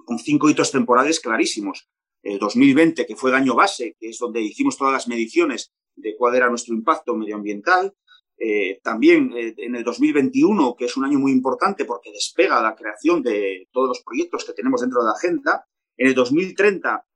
con 0.04 0.18
cinco 0.18 0.50
hitos 0.50 0.72
temporales 0.72 1.20
clarísimos. 1.20 1.88
El 2.22 2.38
2020, 2.38 3.06
que 3.06 3.16
fue 3.16 3.30
el 3.30 3.36
año 3.36 3.54
base, 3.54 3.96
que 3.98 4.08
es 4.08 4.18
donde 4.18 4.40
hicimos 4.40 4.76
todas 4.76 4.92
las 4.92 5.08
mediciones 5.08 5.72
de 5.94 6.16
cuál 6.16 6.34
era 6.34 6.48
nuestro 6.48 6.74
impacto 6.74 7.14
medioambiental. 7.14 7.94
Eh, 8.36 8.80
también 8.82 9.32
eh, 9.36 9.54
en 9.58 9.76
el 9.76 9.84
2021, 9.84 10.74
que 10.76 10.86
es 10.86 10.96
un 10.96 11.04
año 11.04 11.18
muy 11.18 11.30
importante 11.32 11.84
porque 11.84 12.10
despega 12.10 12.60
la 12.60 12.74
creación 12.74 13.22
de 13.22 13.68
todos 13.72 13.88
los 13.88 14.02
proyectos 14.02 14.44
que 14.44 14.54
tenemos 14.54 14.80
dentro 14.80 15.00
de 15.00 15.06
la 15.06 15.12
agenda. 15.12 15.66
En 15.96 16.08
el 16.08 16.14
2030 16.14 17.06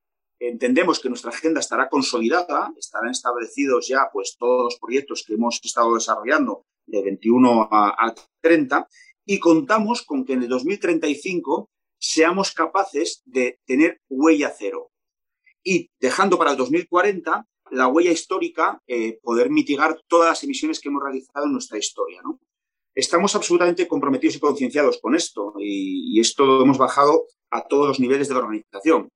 entendemos 0.41 1.01
que 1.01 1.09
nuestra 1.09 1.31
agenda 1.31 1.61
estará 1.61 1.89
consolidada, 1.89 2.73
estarán 2.79 3.11
establecidos 3.11 3.89
ya 3.89 4.09
pues 4.13 4.37
todos 4.39 4.65
los 4.65 4.79
proyectos 4.79 5.25
que 5.27 5.35
hemos 5.35 5.61
estado 5.63 5.95
desarrollando 5.95 6.65
de 6.87 7.03
21 7.03 7.69
a, 7.71 8.15
30 8.41 8.89
y 9.27 9.39
contamos 9.39 10.03
con 10.03 10.25
que 10.25 10.35
en 10.35 10.43
el 10.45 10.49
2035 10.49 11.71
seamos 11.99 12.53
capaces 12.53 13.23
de 13.27 13.59
tener 13.67 14.01
huella 14.09 14.55
cero. 14.57 14.91
Y 15.63 15.91
dejando 16.01 16.39
para 16.39 16.53
el 16.53 16.57
2040 16.57 17.47
la 17.71 17.89
huella 17.89 18.11
histórica, 18.11 18.81
eh, 18.87 19.19
poder 19.23 19.51
mitigar 19.51 20.01
todas 20.09 20.29
las 20.31 20.45
emisiones 20.45 20.81
que 20.81 20.89
hemos 20.89 21.03
realizado 21.03 21.47
en 21.47 21.53
nuestra 21.53 21.79
historia. 21.79 22.23
Estamos 22.95 23.35
absolutamente 23.35 23.87
comprometidos 23.87 24.37
y 24.37 24.41
concienciados 24.41 24.99
con 25.01 25.15
esto 25.15 25.55
y, 25.59 26.19
esto 26.21 26.47
lo 26.47 26.63
hemos 26.63 26.79
bajado 26.79 27.27
a 27.51 27.63
todos 27.67 27.87
los 27.87 28.01
niveles 28.01 28.29
de 28.29 28.35
la 28.35 28.41
organización. 28.41 29.09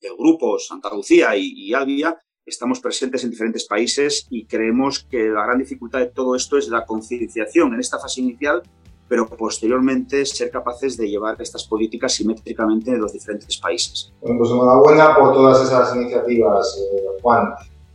El 0.00 0.16
grupo 0.16 0.58
Santa 0.58 0.88
Lucía 0.94 1.36
y, 1.36 1.52
y 1.54 1.74
Albia 1.74 2.18
estamos 2.46 2.80
presentes 2.80 3.22
en 3.24 3.30
diferentes 3.30 3.66
países 3.66 4.26
y 4.30 4.46
creemos 4.46 5.04
que 5.10 5.28
la 5.28 5.44
gran 5.44 5.58
dificultad 5.58 6.00
de 6.00 6.06
todo 6.06 6.34
esto 6.34 6.56
es 6.56 6.68
la 6.68 6.86
concienciación 6.86 7.74
en 7.74 7.80
esta 7.80 7.98
fase 7.98 8.22
inicial, 8.22 8.62
pero 9.08 9.28
posteriormente 9.28 10.24
ser 10.24 10.50
capaces 10.50 10.96
de 10.96 11.08
llevar 11.08 11.40
estas 11.40 11.64
políticas 11.64 12.14
simétricamente 12.14 12.90
en 12.92 13.00
los 13.00 13.12
diferentes 13.12 13.58
países. 13.58 14.12
Bueno, 14.20 14.38
pues 14.38 14.50
enhorabuena 14.50 15.16
por 15.16 15.32
todas 15.34 15.66
esas 15.66 15.94
iniciativas, 15.94 16.78
eh, 16.78 17.20
Juan. 17.22 17.54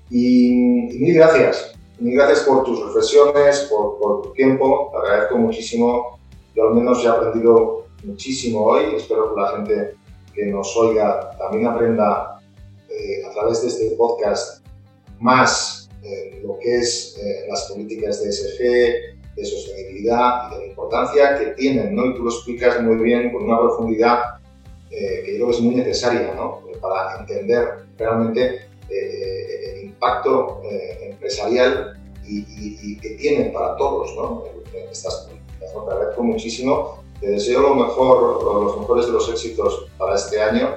Y, 0.09 0.95
y 0.95 0.99
mil 0.99 1.15
gracias 1.15 1.75
Mil 1.99 2.13
gracias 2.15 2.41
por 2.41 2.63
tus 2.63 2.85
reflexiones, 2.85 3.69
por, 3.71 4.21
tu 4.21 4.33
tiempo, 4.33 4.91
te 4.91 4.97
agradezco 4.97 5.37
muchísimo. 5.37 6.19
Yo 6.53 6.67
al 6.67 6.75
menos 6.75 7.03
he 7.03 7.07
aprendido 7.07 7.85
muchísimo 8.03 8.65
hoy, 8.65 8.95
espero 8.95 9.33
que 9.33 9.41
la 9.41 9.47
gente 9.51 9.95
que 10.35 10.45
nos 10.47 10.75
oiga 10.75 11.31
también 11.37 11.67
aprenda 11.67 12.39
eh, 12.89 13.25
a 13.25 13.31
través 13.31 13.61
de 13.61 13.69
este 13.69 13.95
podcast 13.95 14.65
más 15.19 15.89
eh, 16.03 16.41
lo 16.43 16.59
que 16.59 16.77
es 16.77 17.17
eh, 17.19 17.45
las 17.49 17.71
políticas 17.71 18.23
de 18.23 18.31
SG, 18.31 19.35
de 19.35 19.45
sostenibilidad 19.45 20.49
y 20.49 20.53
de 20.53 20.59
la 20.61 20.65
importancia 20.67 21.39
que 21.39 21.45
tienen, 21.51 21.95
¿no? 21.95 22.05
Y 22.07 22.15
tú 22.15 22.23
lo 22.23 22.29
explicas 22.29 22.81
muy 22.81 22.97
bien 22.97 23.31
con 23.31 23.43
una 23.43 23.59
profundidad 23.59 24.35
que 24.89 25.33
yo 25.33 25.35
creo 25.35 25.47
que 25.47 25.55
es 25.55 25.61
muy 25.61 25.75
necesaria, 25.75 26.33
¿no? 26.35 26.61
Para 26.79 27.19
entender 27.19 27.85
realmente 27.97 28.61
el 28.89 29.83
impacto 29.83 30.61
empresarial 31.01 31.99
y, 32.25 32.97
que 32.99 33.09
tienen 33.11 33.51
para 33.51 33.75
todos 33.75 34.15
¿no? 34.15 34.45
estas 34.89 35.27
políticas. 35.27 35.73
Te 35.73 35.93
agradezco 35.93 36.23
muchísimo, 36.23 37.03
te 37.19 37.27
deseo 37.27 37.61
lo 37.61 37.75
mejor, 37.75 38.43
los 38.43 38.79
mejores 38.79 39.05
de 39.07 39.11
los 39.11 39.29
éxitos 39.29 39.85
para 39.97 40.15
este 40.15 40.41
año 40.41 40.69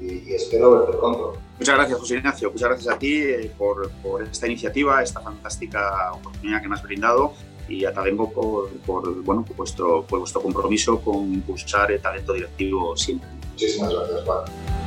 y, 0.00 0.34
espero 0.34 0.78
verte 0.78 0.96
pronto. 0.96 1.34
Muchas 1.58 1.76
gracias, 1.76 1.98
José 1.98 2.16
Ignacio. 2.16 2.50
Muchas 2.50 2.68
gracias 2.70 2.94
a 2.94 2.98
ti 2.98 3.22
eh, 3.22 3.52
por, 3.56 3.90
por, 4.02 4.22
esta 4.22 4.46
iniciativa, 4.46 5.02
esta 5.02 5.20
fantástica 5.20 6.12
oportunidad 6.12 6.60
que 6.60 6.68
me 6.68 6.74
has 6.74 6.82
brindado 6.82 7.34
y 7.68 7.84
a 7.84 7.92
Talengo 7.92 8.30
por, 8.30 8.68
por, 8.80 9.22
bueno, 9.22 9.44
por, 9.44 9.56
vuestro, 9.56 10.04
por 10.04 10.18
vuestro 10.20 10.42
compromiso 10.42 11.00
con 11.00 11.32
impulsar 11.32 11.92
el 11.92 12.00
talento 12.00 12.32
directivo 12.32 12.96
siempre. 12.96 13.28
Muchísimas 13.52 13.92
gracias, 13.92 14.24
Juan. 14.24 14.81